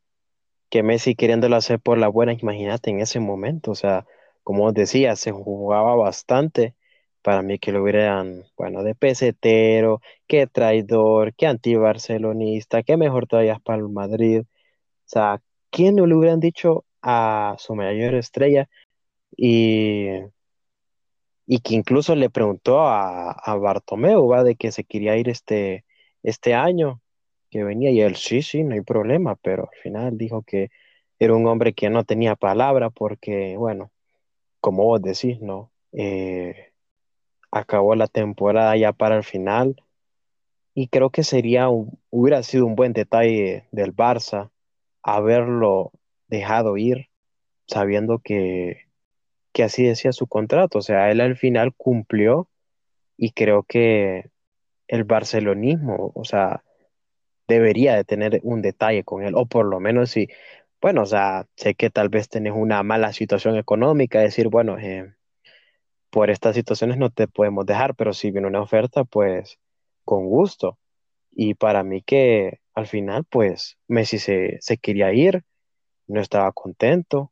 que 0.73 0.81
Messi 0.81 1.13
queriéndolo 1.13 1.55
hacer 1.55 1.79
por 1.79 1.99
la 1.99 2.07
buena, 2.07 2.33
imagínate 2.33 2.89
en 2.89 2.99
ese 2.99 3.19
momento, 3.19 3.69
o 3.71 3.75
sea, 3.75 4.07
como 4.41 4.65
os 4.65 4.73
decía, 4.73 5.15
se 5.15 5.31
jugaba 5.31 5.95
bastante 5.95 6.75
para 7.21 7.43
mí 7.43 7.59
que 7.59 7.71
lo 7.71 7.83
hubieran, 7.83 8.45
bueno, 8.57 8.81
de 8.83 8.95
pesetero, 8.95 10.01
que 10.27 10.47
traidor, 10.47 11.36
que 11.36 11.45
antibarcelonista, 11.45 12.81
que 12.81 12.97
mejor 12.97 13.27
todavía 13.27 13.53
es 13.53 13.62
para 13.62 13.77
el 13.83 13.89
Madrid. 13.89 14.41
O 14.41 14.45
sea, 15.05 15.43
¿quién 15.69 15.95
no 15.95 16.07
le 16.07 16.15
hubieran 16.15 16.39
dicho 16.39 16.86
a 17.03 17.55
su 17.59 17.75
mayor 17.75 18.15
estrella? 18.15 18.67
Y, 19.38 20.07
y 21.45 21.59
que 21.59 21.75
incluso 21.75 22.15
le 22.15 22.31
preguntó 22.31 22.81
a, 22.81 23.31
a 23.31 23.55
Bartomeu, 23.57 24.27
¿va? 24.27 24.43
De 24.43 24.55
que 24.55 24.71
se 24.71 24.83
quería 24.86 25.17
ir 25.17 25.29
este, 25.29 25.86
este 26.23 26.55
año 26.55 27.02
que 27.53 27.63
venía 27.63 27.91
y 27.91 28.01
él, 28.01 28.15
sí, 28.15 28.41
sí, 28.41 28.63
no 28.63 28.73
hay 28.73 28.81
problema, 28.81 29.35
pero 29.35 29.69
al 29.71 29.79
final 29.81 30.17
dijo 30.17 30.41
que 30.41 30.71
era 31.19 31.35
un 31.35 31.45
hombre 31.47 31.73
que 31.73 31.89
no 31.89 32.03
tenía 32.03 32.35
palabra 32.35 32.89
porque, 32.89 33.55
bueno, 33.57 33.91
como 34.59 34.85
vos 34.85 35.01
decís, 35.01 35.39
¿no? 35.39 35.71
Eh, 35.91 36.73
acabó 37.51 37.95
la 37.95 38.07
temporada 38.07 38.75
ya 38.75 38.91
para 38.91 39.17
el 39.17 39.23
final 39.23 39.75
y 40.73 40.87
creo 40.87 41.11
que 41.11 41.23
sería 41.23 41.69
hubiera 42.09 42.41
sido 42.41 42.65
un 42.65 42.75
buen 42.75 42.93
detalle 42.93 43.67
del 43.71 43.95
Barça 43.95 44.49
haberlo 45.03 45.91
dejado 46.27 46.77
ir 46.77 47.09
sabiendo 47.67 48.17
que, 48.19 48.87
que 49.51 49.63
así 49.63 49.83
decía 49.83 50.11
su 50.11 50.25
contrato. 50.25 50.79
O 50.79 50.81
sea, 50.81 51.11
él 51.11 51.21
al 51.21 51.37
final 51.37 51.75
cumplió 51.75 52.49
y 53.15 53.31
creo 53.31 53.63
que 53.63 54.31
el 54.87 55.03
barcelonismo, 55.03 56.11
o 56.15 56.25
sea, 56.25 56.63
debería 57.47 57.95
de 57.95 58.03
tener 58.03 58.39
un 58.43 58.62
detalle 58.62 59.03
con 59.03 59.23
él, 59.23 59.36
o 59.36 59.45
por 59.45 59.65
lo 59.65 59.79
menos 59.79 60.12
si, 60.12 60.27
bueno, 60.82 61.03
o 61.03 61.06
sea, 61.06 61.47
sé 61.56 61.75
que 61.75 61.89
tal 61.89 62.10
vez 62.10 62.29
tenés 62.29 62.53
una 62.56 62.84
mala 62.84 63.13
situación 63.13 63.58
económica, 63.58 64.19
decir, 64.19 64.49
bueno, 64.49 64.77
eh, 64.79 65.13
por 66.10 66.29
estas 66.29 66.56
situaciones 66.56 66.97
no 66.97 67.10
te 67.10 67.27
podemos 67.27 67.65
dejar, 67.65 67.95
pero 67.95 68.13
si 68.13 68.32
viene 68.32 68.47
una 68.47 68.62
oferta, 68.62 69.03
pues 69.03 69.60
con 70.06 70.27
gusto. 70.27 70.77
Y 71.32 71.56
para 71.56 71.84
mí 71.84 72.01
que 72.03 72.60
al 72.75 72.88
final, 72.88 73.25
pues 73.25 73.77
Messi 73.88 74.19
se, 74.19 74.58
se 74.62 74.77
quería 74.77 75.13
ir, 75.13 75.43
no 76.08 76.21
estaba 76.21 76.51
contento. 76.51 77.32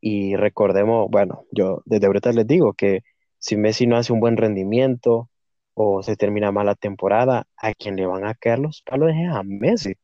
Y 0.00 0.36
recordemos, 0.36 1.10
bueno, 1.10 1.44
yo 1.50 1.82
desde 1.86 2.06
ahorita 2.06 2.32
les 2.32 2.46
digo 2.46 2.74
que 2.74 3.02
si 3.38 3.56
Messi 3.56 3.86
no 3.86 3.96
hace 3.96 4.12
un 4.12 4.20
buen 4.20 4.36
rendimiento 4.36 5.30
o 5.74 6.02
se 6.02 6.16
termina 6.16 6.52
mal 6.52 6.66
la 6.66 6.74
temporada, 6.76 7.46
a 7.56 7.74
quien 7.74 7.96
le 7.96 8.06
van 8.06 8.24
a 8.24 8.34
caer 8.34 8.60
los 8.60 8.82
palos 8.82 9.10
es 9.10 9.28
a 9.28 9.42
Messi. 9.42 9.94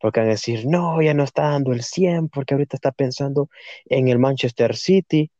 Porque 0.00 0.20
van 0.20 0.28
a 0.28 0.32
decir, 0.32 0.64
no, 0.66 1.02
ya 1.02 1.12
no 1.14 1.24
está 1.24 1.50
dando 1.50 1.72
el 1.72 1.82
100 1.82 2.28
porque 2.28 2.54
ahorita 2.54 2.76
está 2.76 2.92
pensando 2.92 3.50
en 3.86 4.08
el 4.08 4.18
Manchester 4.18 4.76
City. 4.76 5.30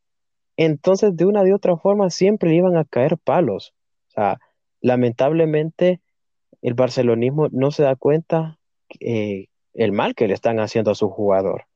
Entonces, 0.56 1.16
de 1.16 1.24
una 1.26 1.44
de 1.44 1.54
otra 1.54 1.76
forma, 1.76 2.10
siempre 2.10 2.50
le 2.50 2.56
iban 2.56 2.76
a 2.76 2.84
caer 2.84 3.18
palos. 3.18 3.74
O 4.08 4.10
sea, 4.10 4.40
lamentablemente, 4.80 6.00
el 6.60 6.74
barcelonismo 6.74 7.48
no 7.52 7.70
se 7.70 7.84
da 7.84 7.94
cuenta 7.94 8.58
eh, 9.00 9.46
el 9.74 9.92
mal 9.92 10.16
que 10.16 10.26
le 10.26 10.34
están 10.34 10.58
haciendo 10.58 10.90
a 10.90 10.96
su 10.96 11.08
jugador. 11.08 11.66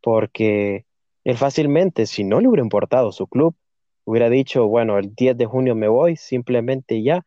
Porque 0.00 0.86
él 1.24 1.36
fácilmente, 1.36 2.06
si 2.06 2.22
no 2.22 2.40
le 2.40 2.46
hubiera 2.46 2.62
importado 2.62 3.10
su 3.10 3.26
club, 3.26 3.56
hubiera 4.04 4.28
dicho, 4.30 4.66
bueno, 4.66 4.98
el 4.98 5.14
10 5.14 5.36
de 5.36 5.46
junio 5.46 5.74
me 5.74 5.88
voy, 5.88 6.16
simplemente 6.16 7.02
ya 7.02 7.24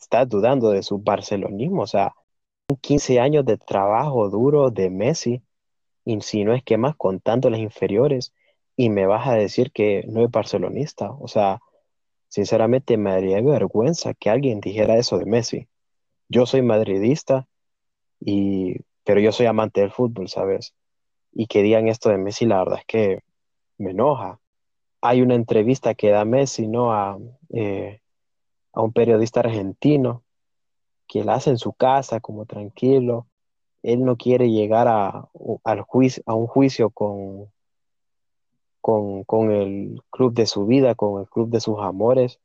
está 0.00 0.24
dudando 0.26 0.70
de 0.70 0.82
su 0.82 0.98
barcelonismo. 0.98 1.82
O 1.82 1.86
sea, 1.86 2.14
15 2.80 3.20
años 3.20 3.44
de 3.44 3.58
trabajo 3.58 4.28
duro 4.30 4.70
de 4.70 4.90
Messi, 4.90 5.42
y 6.04 6.20
si 6.20 6.44
no 6.44 6.54
es 6.54 6.62
que 6.64 6.76
más 6.76 6.96
contando 6.96 7.50
las 7.50 7.60
inferiores, 7.60 8.32
y 8.76 8.90
me 8.90 9.06
vas 9.06 9.26
a 9.28 9.34
decir 9.34 9.72
que 9.72 10.04
no 10.08 10.24
es 10.24 10.30
barcelonista. 10.30 11.10
O 11.12 11.28
sea, 11.28 11.60
sinceramente 12.28 12.96
me 12.96 13.10
daría 13.10 13.40
vergüenza 13.42 14.14
que 14.14 14.30
alguien 14.30 14.60
dijera 14.60 14.96
eso 14.96 15.18
de 15.18 15.26
Messi. 15.26 15.68
Yo 16.28 16.46
soy 16.46 16.62
madridista, 16.62 17.46
y, 18.20 18.76
pero 19.04 19.20
yo 19.20 19.32
soy 19.32 19.46
amante 19.46 19.80
del 19.82 19.90
fútbol, 19.92 20.28
¿sabes? 20.28 20.74
Y 21.32 21.46
que 21.46 21.62
digan 21.62 21.88
esto 21.88 22.10
de 22.10 22.18
Messi, 22.18 22.46
la 22.46 22.58
verdad 22.58 22.78
es 22.80 22.86
que 22.86 23.20
me 23.78 23.90
enoja. 23.92 24.40
Hay 25.02 25.20
una 25.20 25.34
entrevista 25.34 25.94
que 25.94 26.10
da 26.10 26.24
Messi, 26.24 26.68
¿no? 26.68 26.92
A, 26.92 27.18
eh, 27.50 28.00
a 28.72 28.80
un 28.80 28.92
periodista 28.92 29.40
argentino 29.40 30.22
que 31.06 31.24
la 31.24 31.34
hace 31.34 31.50
en 31.50 31.58
su 31.58 31.72
casa, 31.74 32.20
como 32.20 32.46
tranquilo. 32.46 33.26
Él 33.82 34.04
no 34.04 34.16
quiere 34.16 34.50
llegar 34.50 34.88
a, 34.88 35.28
al 35.64 35.82
juicio, 35.82 36.22
a 36.26 36.34
un 36.34 36.46
juicio 36.46 36.90
con, 36.90 37.52
con, 38.80 39.24
con 39.24 39.50
el 39.50 40.02
club 40.10 40.34
de 40.34 40.46
su 40.46 40.66
vida, 40.66 40.94
con 40.94 41.20
el 41.20 41.28
club 41.28 41.50
de 41.50 41.60
sus 41.60 41.78
amores. 41.80 42.40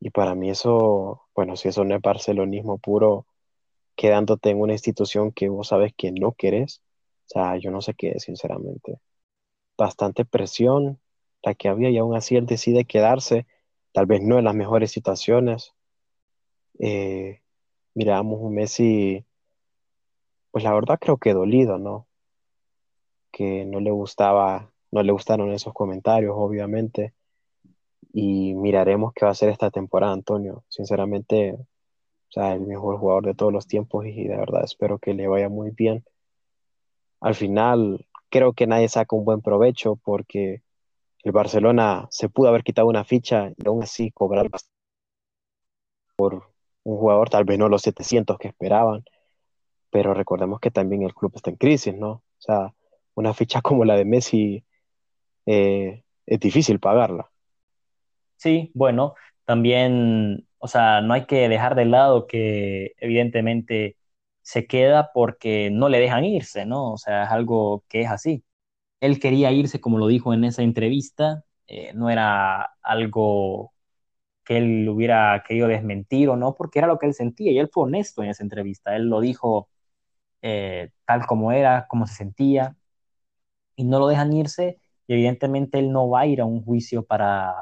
Y 0.00 0.10
para 0.10 0.34
mí 0.34 0.50
eso, 0.50 1.22
bueno, 1.34 1.56
si 1.56 1.68
eso 1.68 1.84
no 1.84 1.94
es 1.94 2.02
barcelonismo 2.02 2.78
puro, 2.78 3.26
quedándote 3.96 4.50
en 4.50 4.60
una 4.60 4.72
institución 4.74 5.32
que 5.32 5.48
vos 5.48 5.68
sabes 5.68 5.92
que 5.96 6.12
no 6.12 6.32
querés, 6.32 6.82
o 7.26 7.28
sea, 7.28 7.56
yo 7.56 7.70
no 7.70 7.80
sé 7.80 7.94
qué, 7.94 8.18
sinceramente. 8.20 9.00
Bastante 9.78 10.24
presión 10.24 11.00
la 11.44 11.54
que 11.54 11.68
había 11.68 11.90
y 11.90 11.98
aún 11.98 12.16
así 12.16 12.36
él 12.36 12.46
decide 12.46 12.84
quedarse, 12.84 13.46
tal 13.92 14.06
vez 14.06 14.22
no 14.22 14.38
en 14.38 14.44
las 14.44 14.54
mejores 14.54 14.90
situaciones. 14.90 15.74
Eh, 16.78 17.40
miramos 17.94 18.40
un 18.40 18.54
Messi, 18.54 19.24
pues 20.50 20.64
la 20.64 20.74
verdad 20.74 20.98
creo 21.00 21.18
que 21.18 21.34
dolido, 21.34 21.78
¿no? 21.78 22.08
Que 23.30 23.64
no 23.64 23.80
le 23.80 23.90
gustaba, 23.90 24.72
no 24.90 25.02
le 25.02 25.12
gustaron 25.12 25.52
esos 25.52 25.74
comentarios, 25.74 26.34
obviamente. 26.36 27.14
Y 28.12 28.54
miraremos 28.54 29.12
qué 29.12 29.24
va 29.24 29.32
a 29.32 29.34
ser 29.34 29.50
esta 29.50 29.70
temporada, 29.70 30.12
Antonio. 30.12 30.64
Sinceramente, 30.68 31.54
o 31.54 31.66
sea, 32.30 32.54
el 32.54 32.60
mejor 32.62 32.98
jugador 32.98 33.26
de 33.26 33.34
todos 33.34 33.52
los 33.52 33.66
tiempos 33.66 34.06
y 34.06 34.24
de 34.26 34.36
verdad 34.36 34.64
espero 34.64 34.98
que 34.98 35.14
le 35.14 35.28
vaya 35.28 35.48
muy 35.48 35.70
bien. 35.70 36.04
Al 37.20 37.34
final, 37.34 38.06
creo 38.28 38.52
que 38.52 38.66
nadie 38.66 38.88
saca 38.88 39.14
un 39.14 39.24
buen 39.24 39.40
provecho 39.40 39.96
porque 39.96 40.63
el 41.24 41.32
Barcelona 41.32 42.06
se 42.10 42.28
pudo 42.28 42.48
haber 42.48 42.62
quitado 42.62 42.86
una 42.86 43.02
ficha 43.04 43.50
y 43.56 43.66
aún 43.66 43.82
así 43.82 44.10
cobrar 44.12 44.48
por 46.16 46.52
un 46.84 46.98
jugador, 46.98 47.30
tal 47.30 47.44
vez 47.44 47.58
no 47.58 47.68
los 47.68 47.82
700 47.82 48.38
que 48.38 48.48
esperaban, 48.48 49.04
pero 49.90 50.12
recordemos 50.12 50.60
que 50.60 50.70
también 50.70 51.02
el 51.02 51.14
club 51.14 51.32
está 51.34 51.50
en 51.50 51.56
crisis, 51.56 51.94
¿no? 51.94 52.10
O 52.10 52.22
sea, 52.38 52.74
una 53.14 53.32
ficha 53.32 53.62
como 53.62 53.84
la 53.86 53.96
de 53.96 54.04
Messi 54.04 54.64
eh, 55.46 56.04
es 56.26 56.40
difícil 56.40 56.78
pagarla. 56.78 57.30
Sí, 58.36 58.70
bueno, 58.74 59.14
también, 59.46 60.46
o 60.58 60.68
sea, 60.68 61.00
no 61.00 61.14
hay 61.14 61.24
que 61.24 61.48
dejar 61.48 61.74
de 61.74 61.86
lado 61.86 62.26
que 62.26 62.92
evidentemente 62.98 63.96
se 64.42 64.66
queda 64.66 65.10
porque 65.14 65.70
no 65.70 65.88
le 65.88 66.00
dejan 66.00 66.24
irse, 66.26 66.66
¿no? 66.66 66.92
O 66.92 66.98
sea, 66.98 67.24
es 67.24 67.30
algo 67.30 67.82
que 67.88 68.02
es 68.02 68.10
así. 68.10 68.44
Él 69.04 69.20
quería 69.20 69.52
irse, 69.52 69.80
como 69.80 69.98
lo 69.98 70.06
dijo 70.08 70.34
en 70.34 70.44
esa 70.44 70.62
entrevista, 70.62 71.44
eh, 71.66 71.92
no 71.94 72.10
era 72.10 72.62
algo 72.82 73.72
que 74.44 74.58
él 74.58 74.88
hubiera 74.88 75.42
querido 75.46 75.68
desmentir 75.68 76.28
o 76.30 76.36
no, 76.36 76.54
porque 76.54 76.78
era 76.80 76.88
lo 76.88 76.98
que 76.98 77.06
él 77.06 77.14
sentía 77.14 77.52
y 77.52 77.58
él 77.58 77.70
fue 77.72 77.84
honesto 77.84 78.22
en 78.22 78.30
esa 78.30 78.42
entrevista. 78.44 78.96
Él 78.96 79.08
lo 79.08 79.20
dijo 79.20 79.70
eh, 80.42 80.90
tal 81.06 81.26
como 81.26 81.52
era, 81.52 81.86
como 81.88 82.06
se 82.06 82.14
sentía, 82.16 82.76
y 83.76 83.84
no 83.84 83.98
lo 83.98 84.06
dejan 84.08 84.32
irse, 84.32 84.78
y 85.06 85.14
evidentemente 85.14 85.78
él 85.78 85.92
no 85.92 86.08
va 86.08 86.20
a 86.20 86.26
ir 86.26 86.40
a 86.40 86.44
un 86.46 86.62
juicio 86.64 87.04
para, 87.04 87.54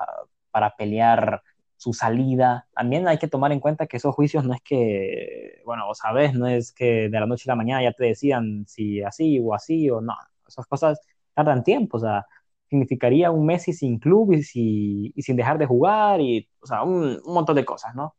para 0.51 0.77
pelear 0.77 1.43
su 1.77 1.93
salida. 1.93 2.69
También 2.75 3.09
hay 3.09 3.19
que 3.19 3.29
tomar 3.29 3.53
en 3.53 3.61
cuenta 3.61 3.87
que 3.87 3.97
esos 3.97 4.15
juicios 4.15 4.45
no 4.45 4.55
es 4.55 4.61
que, 4.63 5.61
bueno, 5.65 5.87
vos 5.87 5.99
sabés, 5.99 6.35
no 6.35 6.47
es 6.47 6.73
que 6.73 7.09
de 7.09 7.21
la 7.21 7.27
noche 7.27 7.45
a 7.51 7.53
la 7.53 7.57
mañana 7.57 7.83
ya 7.83 7.93
te 7.93 8.05
decían 8.05 8.65
si 8.69 9.03
así 9.03 9.41
o 9.41 9.55
así 9.55 9.91
o 9.91 10.01
no. 10.01 10.15
Esas 10.47 10.67
cosas 10.67 11.01
tardan 11.35 11.64
tiempo, 11.64 11.97
o 11.99 12.01
sea, 12.01 12.27
significaría 12.73 13.31
un 13.31 13.45
Messi 13.47 13.73
sin 13.75 13.99
club 13.99 14.33
y, 14.33 15.12
sin 15.18 15.37
dejar 15.37 15.59
de 15.59 15.66
jugar 15.66 16.21
y, 16.21 16.49
o 16.62 16.66
sea, 16.66 16.83
un, 16.85 17.21
montón 17.27 17.57
de 17.57 17.64
cosas, 17.66 17.95
¿no? 17.95 18.16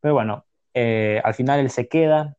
Pero 0.00 0.14
bueno, 0.14 0.46
eh, 0.74 1.20
al 1.24 1.34
final 1.34 1.60
él 1.60 1.70
se 1.70 1.88
queda, 1.88 2.36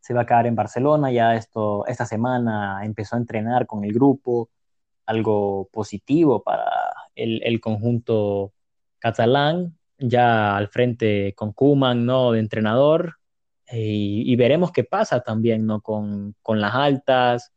se 0.00 0.14
va 0.14 0.22
a 0.22 0.26
quedar 0.26 0.46
en 0.46 0.56
Barcelona, 0.56 1.12
ya 1.12 1.34
esto, 1.36 1.86
esta 1.86 2.06
semana 2.06 2.84
empezó 2.84 3.16
a 3.16 3.18
entrenar 3.18 3.66
con 3.66 3.84
el 3.84 3.92
grupo, 3.92 4.50
algo 5.06 5.68
positivo 5.72 6.42
para 6.42 6.64
el, 7.14 7.42
el 7.44 7.60
conjunto 7.60 8.54
catalán, 8.98 9.78
ya 9.98 10.56
al 10.56 10.68
frente 10.68 11.34
con 11.34 11.52
Kuman, 11.52 12.06
¿no? 12.06 12.32
De 12.32 12.40
entrenador, 12.40 13.18
y, 13.70 14.30
y, 14.30 14.36
veremos 14.36 14.72
qué 14.72 14.84
pasa 14.84 15.20
también, 15.20 15.66
¿no? 15.66 15.80
Con, 15.82 16.34
con 16.42 16.60
las 16.60 16.74
altas, 16.74 17.52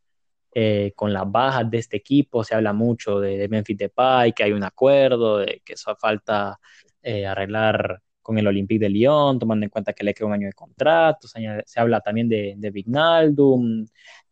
eh, 0.54 0.92
con 0.96 1.12
las 1.12 1.30
bajas 1.30 1.70
de 1.70 1.78
este 1.78 1.96
equipo. 1.98 2.44
Se 2.44 2.54
habla 2.54 2.72
mucho 2.72 3.20
de, 3.20 3.36
de, 3.36 3.48
Memphis 3.48 3.76
Depay, 3.76 4.32
que 4.32 4.44
hay 4.44 4.52
un 4.52 4.64
acuerdo, 4.64 5.38
de 5.38 5.62
que 5.64 5.74
eso 5.74 5.94
falta 5.96 6.58
eh, 7.02 7.26
arreglar 7.26 8.02
con 8.22 8.38
el 8.38 8.46
Olympique 8.46 8.80
de 8.80 8.88
Lyon, 8.88 9.38
tomando 9.38 9.64
en 9.64 9.70
cuenta 9.70 9.92
que 9.92 10.02
le 10.02 10.12
queda 10.12 10.26
un 10.26 10.32
año 10.34 10.48
de 10.48 10.52
contrato. 10.52 11.28
Se, 11.28 11.78
habla 11.80 12.00
también 12.00 12.28
de, 12.28 12.54
de 12.56 12.70
Vignaldum, 12.70 13.86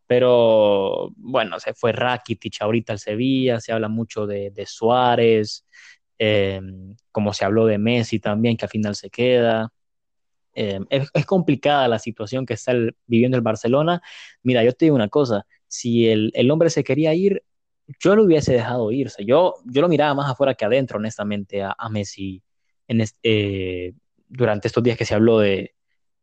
pero 0.07 1.13
bueno, 1.17 1.59
se 1.61 1.75
fue 1.75 1.93
Rakitic 1.93 2.61
ahorita 2.61 2.93
al 2.93 2.99
Sevilla, 2.99 3.61
se 3.61 3.73
habla 3.73 3.89
mucho 3.89 4.27
de, 4.27 4.53
Suárez, 4.67 5.67
eh, 6.19 6.61
como 7.13 7.33
se 7.33 7.45
habló 7.45 7.67
de 7.67 7.79
Messi 7.79 8.21
también, 8.21 8.57
que 8.57 8.65
al 8.67 8.71
final 8.71 8.95
se 8.97 9.11
queda. 9.11 9.73
Es, 10.55 11.27
complicada 11.27 11.89
la 11.89 11.99
situación 11.99 12.47
que 12.47 12.55
está 12.55 12.73
viviendo 13.07 13.37
el 13.37 13.43
Barcelona. 13.43 14.03
Mira, 14.43 14.63
yo 14.63 14.73
te 14.73 14.87
digo 14.87 14.97
una 14.97 15.09
cosa, 15.09 15.47
si 15.75 16.09
el, 16.09 16.31
el, 16.35 16.51
hombre 16.51 16.71
se 16.71 16.85
quería 16.85 17.15
ir, 17.15 17.43
yo 18.01 18.17
lo 18.17 18.25
hubiese 18.25 18.53
dejado 18.53 18.93
irse. 18.93 19.25
Yo, 19.25 19.55
yo 19.65 19.83
lo 19.83 19.89
miraba 19.89 20.15
más 20.15 20.31
afuera 20.31 20.55
que 20.55 20.65
adentro, 20.65 20.99
honestamente, 20.99 21.63
a, 21.63 21.75
a 21.77 21.89
Messi 21.89 22.43
en 22.89 23.05
eh, 23.23 23.93
durante 24.29 24.69
estos 24.69 24.83
días 24.83 24.97
que 24.97 25.05
se 25.05 25.15
habló 25.15 25.39
de, 25.39 25.75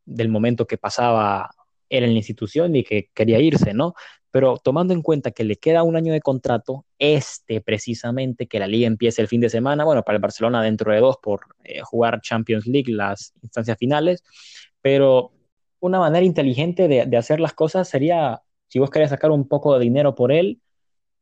del 0.05 0.29
momento 0.29 0.67
que 0.67 0.77
pasaba 0.77 1.49
él 1.89 2.03
en 2.03 2.11
la 2.11 2.17
institución 2.17 2.75
y 2.75 2.83
que 2.83 3.09
quería 3.13 3.39
irse, 3.39 3.73
¿no? 3.73 3.93
pero 4.31 4.57
tomando 4.57 4.93
en 4.93 5.01
cuenta 5.01 5.31
que 5.31 5.43
le 5.43 5.57
queda 5.57 5.83
un 5.83 5.97
año 5.97 6.13
de 6.13 6.21
contrato, 6.21 6.85
este 6.97 7.61
precisamente, 7.61 8.47
que 8.47 8.59
la 8.59 8.67
liga 8.67 8.87
empiece 8.87 9.21
el 9.21 9.27
fin 9.27 9.41
de 9.41 9.49
semana, 9.49 9.83
bueno, 9.83 10.03
para 10.03 10.15
el 10.15 10.21
Barcelona 10.21 10.63
dentro 10.63 10.93
de 10.93 10.99
dos 10.99 11.17
por 11.21 11.41
eh, 11.63 11.81
jugar 11.81 12.21
Champions 12.21 12.65
League, 12.65 12.91
las 12.91 13.33
instancias 13.41 13.77
finales, 13.77 14.23
pero 14.81 15.33
una 15.81 15.99
manera 15.99 16.25
inteligente 16.25 16.87
de, 16.87 17.05
de, 17.05 17.17
hacer 17.17 17.39
las 17.41 17.53
cosas 17.53 17.89
sería, 17.89 18.41
si 18.71 18.79
vos 18.79 18.89
querés 18.89 19.10
sacar 19.10 19.31
un 19.31 19.49
poco 19.49 19.77
de 19.77 19.84
dinero 19.84 20.15
por 20.15 20.31
él, 20.31 20.62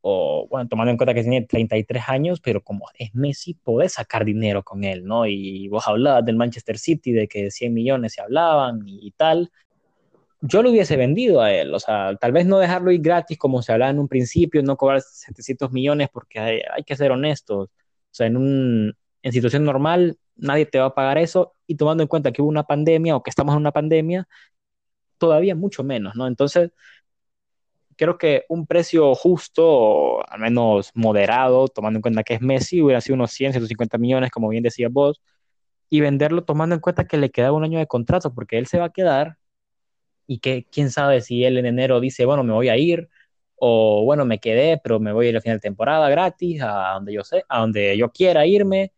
o 0.01 0.45
bueno, 0.51 0.69
tomando 0.69 0.91
en 0.91 0.97
cuenta 0.97 1.15
que 1.15 1.23
tiene 1.23 1.41
33 1.47 2.03
años, 2.07 2.39
pero 2.41 2.63
como 2.63 2.85
es 2.93 3.15
Messi, 3.15 3.55
podés 3.55 3.93
sacar 3.93 4.23
dinero 4.23 4.63
con 4.63 4.83
él, 4.83 5.03
¿no? 5.03 5.25
Y 5.25 5.67
vos 5.67 5.87
hablabas 5.87 6.23
del 6.23 6.35
Manchester 6.35 6.77
City, 6.77 7.11
de 7.11 7.27
que 7.27 7.49
100 7.49 7.73
millones 7.73 8.13
se 8.13 8.21
hablaban 8.21 8.83
y, 8.85 9.09
tal, 9.17 9.49
yo 10.41 10.61
lo 10.61 10.69
hubiese 10.69 10.95
vendido 10.95 11.41
a 11.41 11.51
él, 11.51 11.73
o 11.73 11.79
sea, 11.79 12.15
tal 12.17 12.31
vez 12.33 12.45
no 12.45 12.59
dejarlo 12.59 12.91
ir 12.91 13.01
gratis 13.01 13.39
como 13.39 13.63
se 13.63 13.73
hablaba 13.73 13.89
en 13.91 13.99
un 13.99 14.07
principio, 14.07 14.61
no 14.61 14.77
cobrar 14.77 15.01
700 15.01 15.71
millones 15.71 16.09
porque 16.13 16.39
hay, 16.39 16.61
hay 16.71 16.83
que 16.83 16.95
ser 16.95 17.11
honestos, 17.11 17.69
o 17.69 17.69
sea, 18.11 18.27
en, 18.27 18.37
un, 18.37 18.93
en 19.23 19.31
situación 19.33 19.65
normal 19.65 20.19
nadie 20.35 20.67
te 20.67 20.77
va 20.79 20.85
a 20.85 20.95
pagar 20.95 21.17
eso 21.17 21.55
y 21.65 21.75
tomando 21.77 22.03
en 22.03 22.07
cuenta 22.07 22.31
que 22.31 22.43
hubo 22.43 22.49
una 22.49 22.63
pandemia 22.63 23.15
o 23.15 23.23
que 23.23 23.31
estamos 23.31 23.53
en 23.53 23.61
una 23.61 23.71
pandemia, 23.71 24.27
todavía 25.17 25.55
mucho 25.55 25.83
menos, 25.83 26.15
¿no? 26.15 26.27
Entonces, 26.27 26.71
creo 27.99 28.17
que 28.17 28.45
un 28.47 28.65
precio 28.65 29.13
justo, 29.13 29.65
o 29.67 30.23
al 30.25 30.39
menos 30.39 30.91
moderado, 30.95 31.67
tomando 31.67 31.97
en 31.97 32.01
cuenta 32.01 32.23
que 32.23 32.35
es 32.35 32.41
Messi, 32.41 32.81
hubiera 32.81 33.01
sido 33.01 33.15
unos 33.15 33.31
100, 33.31 33.51
150 33.53 33.97
millones, 33.97 34.31
como 34.31 34.47
bien 34.49 34.63
decías 34.63 34.91
vos, 34.91 35.21
y 35.89 35.99
venderlo 36.01 36.45
tomando 36.45 36.75
en 36.75 36.81
cuenta 36.81 37.07
que 37.07 37.17
le 37.17 37.29
quedaba 37.31 37.57
un 37.57 37.65
año 37.65 37.77
de 37.79 37.87
contrato, 37.87 38.33
porque 38.33 38.57
él 38.57 38.67
se 38.67 38.79
va 38.79 38.85
a 38.85 38.91
quedar 38.91 39.37
y 40.27 40.39
que 40.39 40.65
quién 40.71 40.91
sabe 40.91 41.21
si 41.21 41.43
él 41.43 41.57
en 41.57 41.65
enero 41.65 41.99
dice, 41.99 42.25
bueno, 42.25 42.43
me 42.45 42.53
voy 42.53 42.69
a 42.69 42.77
ir, 42.77 43.09
o 43.55 44.03
bueno, 44.05 44.23
me 44.25 44.39
quedé, 44.39 44.79
pero 44.81 44.99
me 45.01 45.11
voy 45.11 45.27
a 45.27 45.29
ir 45.29 45.35
al 45.35 45.41
final 45.41 45.57
de 45.57 45.61
temporada 45.61 46.09
gratis, 46.09 46.61
a 46.63 46.93
donde 46.93 47.13
yo 47.13 47.23
sé, 47.25 47.43
a 47.49 47.59
donde 47.59 47.97
yo 47.97 48.11
quiera 48.11 48.45
irme. 48.45 48.93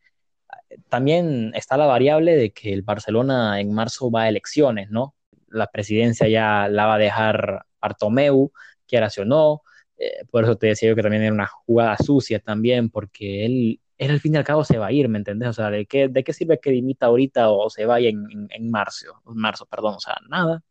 También 0.89 1.53
está 1.55 1.75
la 1.77 1.87
variable 1.87 2.35
de 2.35 2.51
que 2.51 2.73
el 2.73 2.83
Barcelona 2.83 3.59
en 3.59 3.73
marzo 3.73 4.11
va 4.11 4.23
a 4.23 4.29
elecciones, 4.29 4.91
¿no? 4.91 5.15
La 5.47 5.67
presidencia 5.67 6.27
ya 6.27 6.67
la 6.69 6.85
va 6.85 6.95
a 6.95 6.97
dejar 6.99 7.65
Bartomeu, 7.81 8.51
quiera 8.91 9.09
o 9.19 9.25
no. 9.25 9.63
Eh, 9.97 10.25
por 10.31 10.43
eso 10.45 10.57
te 10.57 10.67
decía 10.67 10.89
yo 10.89 10.95
que 10.97 11.03
también 11.03 11.23
era 11.23 11.33
una 11.33 11.47
jugada 11.47 11.97
sucia 11.97 12.39
también, 12.41 12.89
porque 12.91 13.45
él, 13.45 13.81
él 13.97 14.11
al 14.11 14.19
fin 14.21 14.35
y 14.35 14.37
al 14.37 14.43
cabo 14.45 14.63
se 14.65 14.77
va 14.79 14.87
a 14.87 14.91
ir, 14.93 15.09
¿me 15.09 15.19
entendés? 15.19 15.49
O 15.49 15.53
sea, 15.53 15.71
¿de 15.71 15.85
qué, 15.87 16.09
de 16.09 16.23
qué 16.23 16.33
sirve 16.33 16.59
que 16.59 16.71
dimita 16.71 17.07
ahorita 17.07 17.51
o 17.51 17.69
se 17.71 17.85
vaya 17.87 18.09
en, 18.09 18.25
en, 18.31 18.47
en 18.51 18.71
marzo? 18.71 19.21
marzo, 19.25 19.65
perdón, 19.67 19.95
o 19.95 19.99
sea, 20.01 20.15
nada 20.29 20.63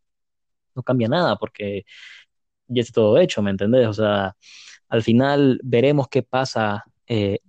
no 0.74 0.83
cambia 0.83 1.09
nada 1.09 1.37
porque 1.37 1.85
ya 2.68 2.83
está 2.83 2.94
todo 2.94 3.18
hecho, 3.18 3.42
¿me 3.42 3.50
entendés? 3.50 3.87
O 3.88 3.92
sea, 3.94 4.37
al 4.88 5.02
final 5.02 5.61
veremos 5.64 6.09
qué 6.09 6.22
pasa 6.22 6.85
eh, 7.06 7.40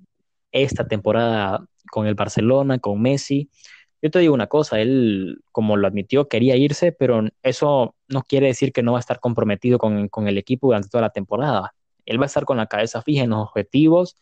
esta 0.51 0.87
temporada 0.87 1.65
con 1.91 2.07
el 2.07 2.15
Barcelona, 2.15 2.79
con 2.79 3.01
Messi. 3.01 3.49
Yo 4.01 4.11
te 4.11 4.19
digo 4.19 4.33
una 4.33 4.47
cosa, 4.47 4.81
él, 4.81 5.41
como 5.51 5.77
lo 5.77 5.87
admitió, 5.87 6.27
quería 6.29 6.55
irse, 6.57 6.91
pero 6.91 7.23
eso 7.43 7.95
no 8.11 8.23
quiere 8.23 8.47
decir 8.47 8.73
que 8.73 8.83
no 8.83 8.93
va 8.93 8.99
a 8.99 9.01
estar 9.01 9.19
comprometido 9.19 9.77
con, 9.79 10.07
con 10.09 10.27
el 10.27 10.37
equipo 10.37 10.67
durante 10.67 10.89
toda 10.89 11.01
la 11.01 11.09
temporada. 11.11 11.73
Él 12.05 12.19
va 12.19 12.25
a 12.25 12.27
estar 12.27 12.45
con 12.45 12.57
la 12.57 12.67
cabeza 12.67 13.01
fija 13.01 13.23
en 13.23 13.31
los 13.31 13.39
objetivos, 13.49 14.17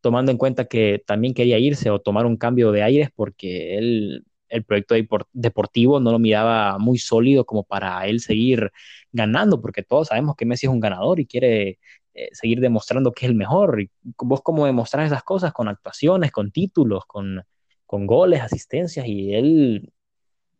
tomando 0.00 0.30
en 0.32 0.38
cuenta 0.38 0.66
que 0.66 1.02
también 1.06 1.34
quería 1.34 1.58
irse 1.58 1.90
o 1.90 2.00
tomar 2.00 2.26
un 2.26 2.36
cambio 2.36 2.72
de 2.72 2.82
aires 2.82 3.10
porque 3.14 3.78
él 3.78 4.24
el 4.48 4.64
proyecto 4.64 4.94
deportivo 5.32 6.00
no 6.00 6.12
lo 6.12 6.18
miraba 6.18 6.78
muy 6.78 6.98
sólido 6.98 7.44
como 7.44 7.64
para 7.64 8.06
él 8.06 8.20
seguir 8.20 8.70
ganando, 9.12 9.60
porque 9.60 9.82
todos 9.82 10.08
sabemos 10.08 10.36
que 10.36 10.46
Messi 10.46 10.66
es 10.66 10.72
un 10.72 10.80
ganador 10.80 11.20
y 11.20 11.26
quiere 11.26 11.78
eh, 12.14 12.28
seguir 12.32 12.60
demostrando 12.60 13.12
que 13.12 13.26
es 13.26 13.30
el 13.30 13.36
mejor. 13.36 13.88
Vos 14.18 14.40
cómo 14.42 14.66
demostrar 14.66 15.06
esas 15.06 15.22
cosas 15.22 15.52
con 15.52 15.68
actuaciones, 15.68 16.32
con 16.32 16.50
títulos, 16.50 17.04
con, 17.06 17.42
con 17.86 18.06
goles, 18.06 18.40
asistencias, 18.40 19.06
y 19.06 19.34
él 19.34 19.92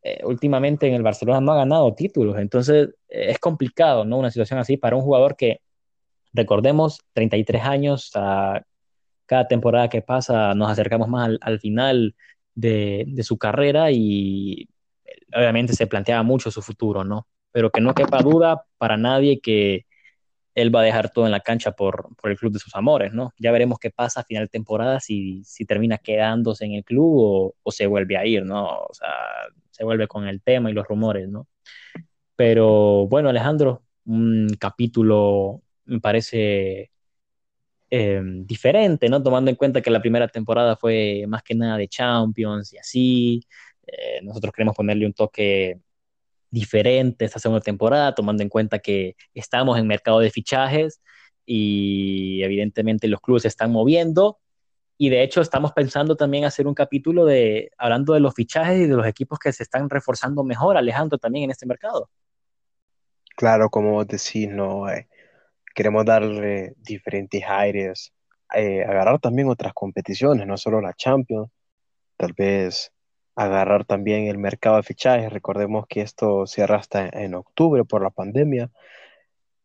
eh, 0.07 0.21
últimamente 0.25 0.87
en 0.87 0.95
el 0.95 1.03
Barcelona 1.03 1.41
no 1.41 1.53
ha 1.53 1.57
ganado 1.57 1.93
títulos, 1.95 2.39
entonces 2.39 2.91
eh, 3.09 3.31
es 3.31 3.39
complicado, 3.41 4.05
¿no? 4.05 4.19
Una 4.19 4.31
situación 4.31 4.61
así 4.61 4.77
para 4.77 4.95
un 4.95 5.03
jugador 5.03 5.37
que, 5.37 5.61
recordemos, 6.33 7.01
33 7.15 7.65
años, 7.65 8.11
a 8.15 8.63
cada 9.27 9.49
temporada 9.49 9.89
que 9.89 10.03
pasa 10.03 10.55
nos 10.55 10.71
acercamos 10.71 11.09
más 11.09 11.27
al, 11.27 11.39
al 11.43 11.59
final 11.59 12.15
de, 12.55 13.21
su 13.25 13.37
carrera 13.37 13.91
y 13.91 14.69
obviamente 15.35 15.73
se 15.75 15.89
planteaba 15.89 16.23
mucho 16.23 16.53
su 16.53 16.63
futuro, 16.63 17.03
¿no? 17.03 17.27
Pero 17.51 17.71
que 17.71 17.81
no 17.81 17.93
quepa 17.95 18.23
duda 18.23 18.65
para 18.79 18.97
nadie 18.97 19.41
que 19.41 19.87
él 20.55 20.75
va 20.75 20.83
a 20.83 20.85
dejar 20.85 21.11
todo 21.11 21.27
en 21.27 21.33
la 21.33 21.41
cancha 21.41 21.73
por, 21.73 22.11
el 22.23 22.39
club 22.39 22.53
de 22.53 22.61
sus 22.61 22.77
amores, 22.77 23.13
¿no? 23.13 23.33
Ya 23.39 23.51
veremos 23.51 23.81
qué 23.81 23.91
pasa 23.91 24.21
a 24.21 24.25
final 24.25 24.45
de 24.45 24.49
temporada, 24.51 25.01
si, 25.01 25.43
si 25.45 25.65
termina 25.67 25.99
quedándose 25.99 26.65
en 26.65 26.75
el 26.75 26.85
club 26.85 27.13
o, 27.17 27.55
o, 27.63 27.73
se 27.73 27.87
vuelve 27.87 28.17
a 28.17 28.25
ir, 28.25 28.45
¿no? 28.45 28.67
O 28.67 28.95
sea, 28.95 29.09
se 29.77 29.85
vuelve 29.85 30.09
con 30.09 30.27
el 30.27 30.41
tema 30.43 30.71
y 30.71 30.73
los 30.75 30.87
rumores, 30.89 31.29
¿no? 31.29 31.49
Pero 32.35 33.07
bueno, 33.09 33.29
Alejandro, 33.29 33.83
un 34.07 34.49
capítulo 34.59 35.63
me 35.85 36.01
parece 36.01 36.91
eh, 37.91 38.21
diferente, 38.25 39.09
¿no? 39.09 39.23
Tomando 39.23 39.51
en 39.51 39.57
cuenta 39.57 39.83
que 39.83 39.91
la 39.91 40.01
primera 40.01 40.29
temporada 40.29 40.77
fue 40.77 41.25
más 41.29 41.43
que 41.43 41.55
nada 41.55 41.77
de 41.77 41.89
Champions 41.89 42.73
y 42.73 42.79
así. 42.79 43.47
Eh, 43.87 44.21
nosotros 44.23 44.53
queremos 44.53 44.75
ponerle 44.77 45.07
un 45.07 45.13
toque 45.13 45.81
diferente 46.51 47.25
esta 47.27 47.39
segunda 47.39 47.61
temporada, 47.63 48.15
tomando 48.15 48.43
en 48.43 48.49
cuenta 48.49 48.79
que 48.79 49.17
estamos 49.35 49.79
en 49.79 49.87
mercado 49.87 50.21
de 50.21 50.31
fichajes 50.31 51.03
y 51.45 52.43
evidentemente 52.43 53.09
los 53.09 53.21
clubes 53.21 53.43
se 53.43 53.49
están 53.49 53.73
moviendo. 53.73 54.39
Y 54.99 55.11
de 55.11 55.23
hecho 55.23 55.41
estamos 55.41 55.73
pensando 55.73 56.17
también 56.17 56.45
hacer 56.45 56.67
un 56.67 56.75
capítulo 56.75 57.25
de 57.25 57.71
hablando 57.77 58.15
de 58.15 58.21
los 58.21 58.35
fichajes 58.35 58.79
y 58.79 58.87
de 58.87 58.97
los 58.97 59.07
equipos 59.07 59.39
que 59.39 59.53
se 59.53 59.63
están 59.63 59.91
reforzando 59.91 60.43
mejor, 60.43 60.77
Alejandro, 60.77 61.19
también 61.19 61.45
en 61.45 61.51
este 61.51 61.67
mercado. 61.67 62.09
Claro, 63.37 63.69
como 63.69 63.93
vos 63.93 64.07
decís, 64.07 64.49
no, 64.49 64.89
eh, 64.89 65.09
queremos 65.75 66.07
darle 66.07 66.73
diferentes 66.79 67.45
aires, 67.47 68.15
eh, 68.55 68.83
agarrar 68.83 69.19
también 69.19 69.49
otras 69.49 69.75
competiciones, 69.75 70.47
no 70.47 70.57
solo 70.57 70.81
la 70.81 70.95
Champions, 70.95 71.51
tal 72.17 72.33
vez 72.33 72.93
agarrar 73.35 73.85
también 73.85 74.27
el 74.27 74.39
mercado 74.39 74.77
de 74.77 74.83
fichajes. 74.83 75.31
Recordemos 75.31 75.87
que 75.87 76.01
esto 76.01 76.47
cierra 76.47 76.77
hasta 76.77 77.09
en 77.09 77.35
octubre 77.35 77.85
por 77.85 78.03
la 78.03 78.11
pandemia. 78.11 78.71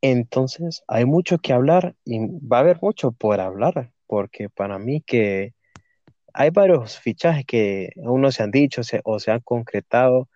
Entonces, 0.01 0.83
hay 0.87 1.05
mucho 1.05 1.37
que 1.37 1.53
hablar 1.53 1.95
y 2.03 2.19
va 2.19 2.57
a 2.57 2.61
haber 2.61 2.79
mucho 2.81 3.11
por 3.11 3.39
hablar, 3.39 3.91
porque 4.11 4.49
para 4.49 4.77
mí 4.79 5.01
que 5.01 5.53
hay 6.33 6.49
varios 6.51 6.99
fichajes 6.99 7.45
que 7.45 7.91
aún 8.05 8.21
no 8.21 8.31
se 8.31 8.43
han 8.43 8.51
dicho 8.51 8.83
se, 8.83 8.99
o 9.05 9.19
se 9.19 9.31
han 9.31 9.39
concretado, 9.41 10.29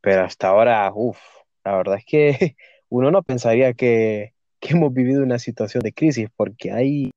pero 0.00 0.24
hasta 0.24 0.48
ahora, 0.48 0.90
uff, 0.94 1.18
la 1.64 1.76
verdad 1.76 1.96
es 1.98 2.04
que 2.06 2.56
uno 2.88 3.10
no 3.10 3.22
pensaría 3.24 3.74
que 3.74 4.34
que 4.60 4.74
hemos 4.74 4.92
vivido 4.92 5.22
una 5.22 5.38
situación 5.38 5.82
de 5.82 5.92
crisis, 5.92 6.28
porque 6.36 6.72
hay 6.72 7.10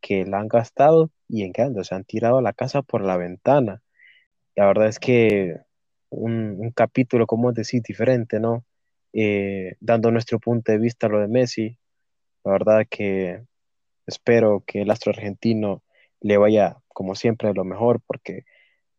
que 0.00 0.26
la 0.26 0.38
han 0.40 0.48
gastado 0.48 1.10
y 1.28 1.44
en 1.44 1.52
qué 1.52 1.68
se 1.84 1.94
han 1.94 2.04
tirado 2.04 2.40
la 2.42 2.52
casa 2.52 2.82
por 2.82 3.02
la 3.02 3.16
ventana. 3.16 3.82
La 4.56 4.66
verdad 4.66 4.88
es 4.88 4.98
que 4.98 5.56
un, 6.10 6.56
un 6.58 6.70
capítulo, 6.72 7.26
como 7.26 7.52
decir, 7.52 7.82
diferente, 7.82 8.40
¿no? 8.40 8.64
Eh, 9.12 9.76
dando 9.80 10.10
nuestro 10.10 10.38
punto 10.40 10.72
de 10.72 10.78
vista 10.78 11.06
a 11.06 11.10
lo 11.10 11.20
de 11.20 11.28
Messi, 11.28 11.78
la 12.44 12.52
verdad 12.52 12.86
que 12.88 13.42
espero 14.06 14.64
que 14.66 14.82
el 14.82 14.90
astro 14.90 15.10
argentino 15.10 15.82
le 16.20 16.36
vaya, 16.38 16.78
como 16.88 17.14
siempre, 17.14 17.52
lo 17.54 17.64
mejor, 17.64 18.00
porque 18.06 18.44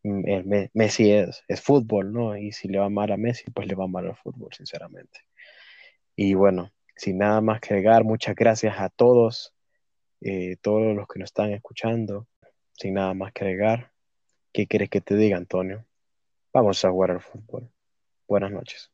mm, 0.04 0.28
el 0.28 0.70
Messi 0.74 1.12
es, 1.12 1.44
es 1.48 1.62
fútbol, 1.62 2.14
¿no? 2.14 2.38
Y 2.38 2.52
si 2.52 2.68
le 2.68 2.80
va 2.80 2.90
mal 2.90 3.12
a 3.12 3.18
Messi, 3.18 3.52
pues 3.52 3.68
le 3.68 3.76
va 3.76 3.88
mal 3.88 4.08
al 4.08 4.16
fútbol, 4.16 4.54
sinceramente. 4.54 5.22
Y 6.16 6.34
bueno, 6.34 6.72
sin 6.96 7.20
nada 7.20 7.42
más 7.42 7.62
que 7.62 7.74
agregar, 7.74 8.04
muchas 8.04 8.36
gracias 8.36 8.80
a 8.80 8.90
todos, 8.90 9.54
eh, 10.22 10.58
todos 10.62 10.96
los 10.96 11.08
que 11.08 11.20
nos 11.20 11.28
están 11.28 11.52
escuchando. 11.52 12.28
Sin 12.74 12.96
nada 12.96 13.14
más 13.14 13.34
que 13.34 13.44
agregar, 13.44 13.92
¿qué 14.54 14.68
quieres 14.68 14.90
que 14.90 15.02
te 15.02 15.16
diga, 15.16 15.38
Antonio? 15.38 15.86
Vamos 16.54 16.84
a 16.86 16.92
jugar 16.92 17.12
al 17.12 17.22
fútbol. 17.22 17.70
Buenas 18.28 18.52
noches. 18.52 18.92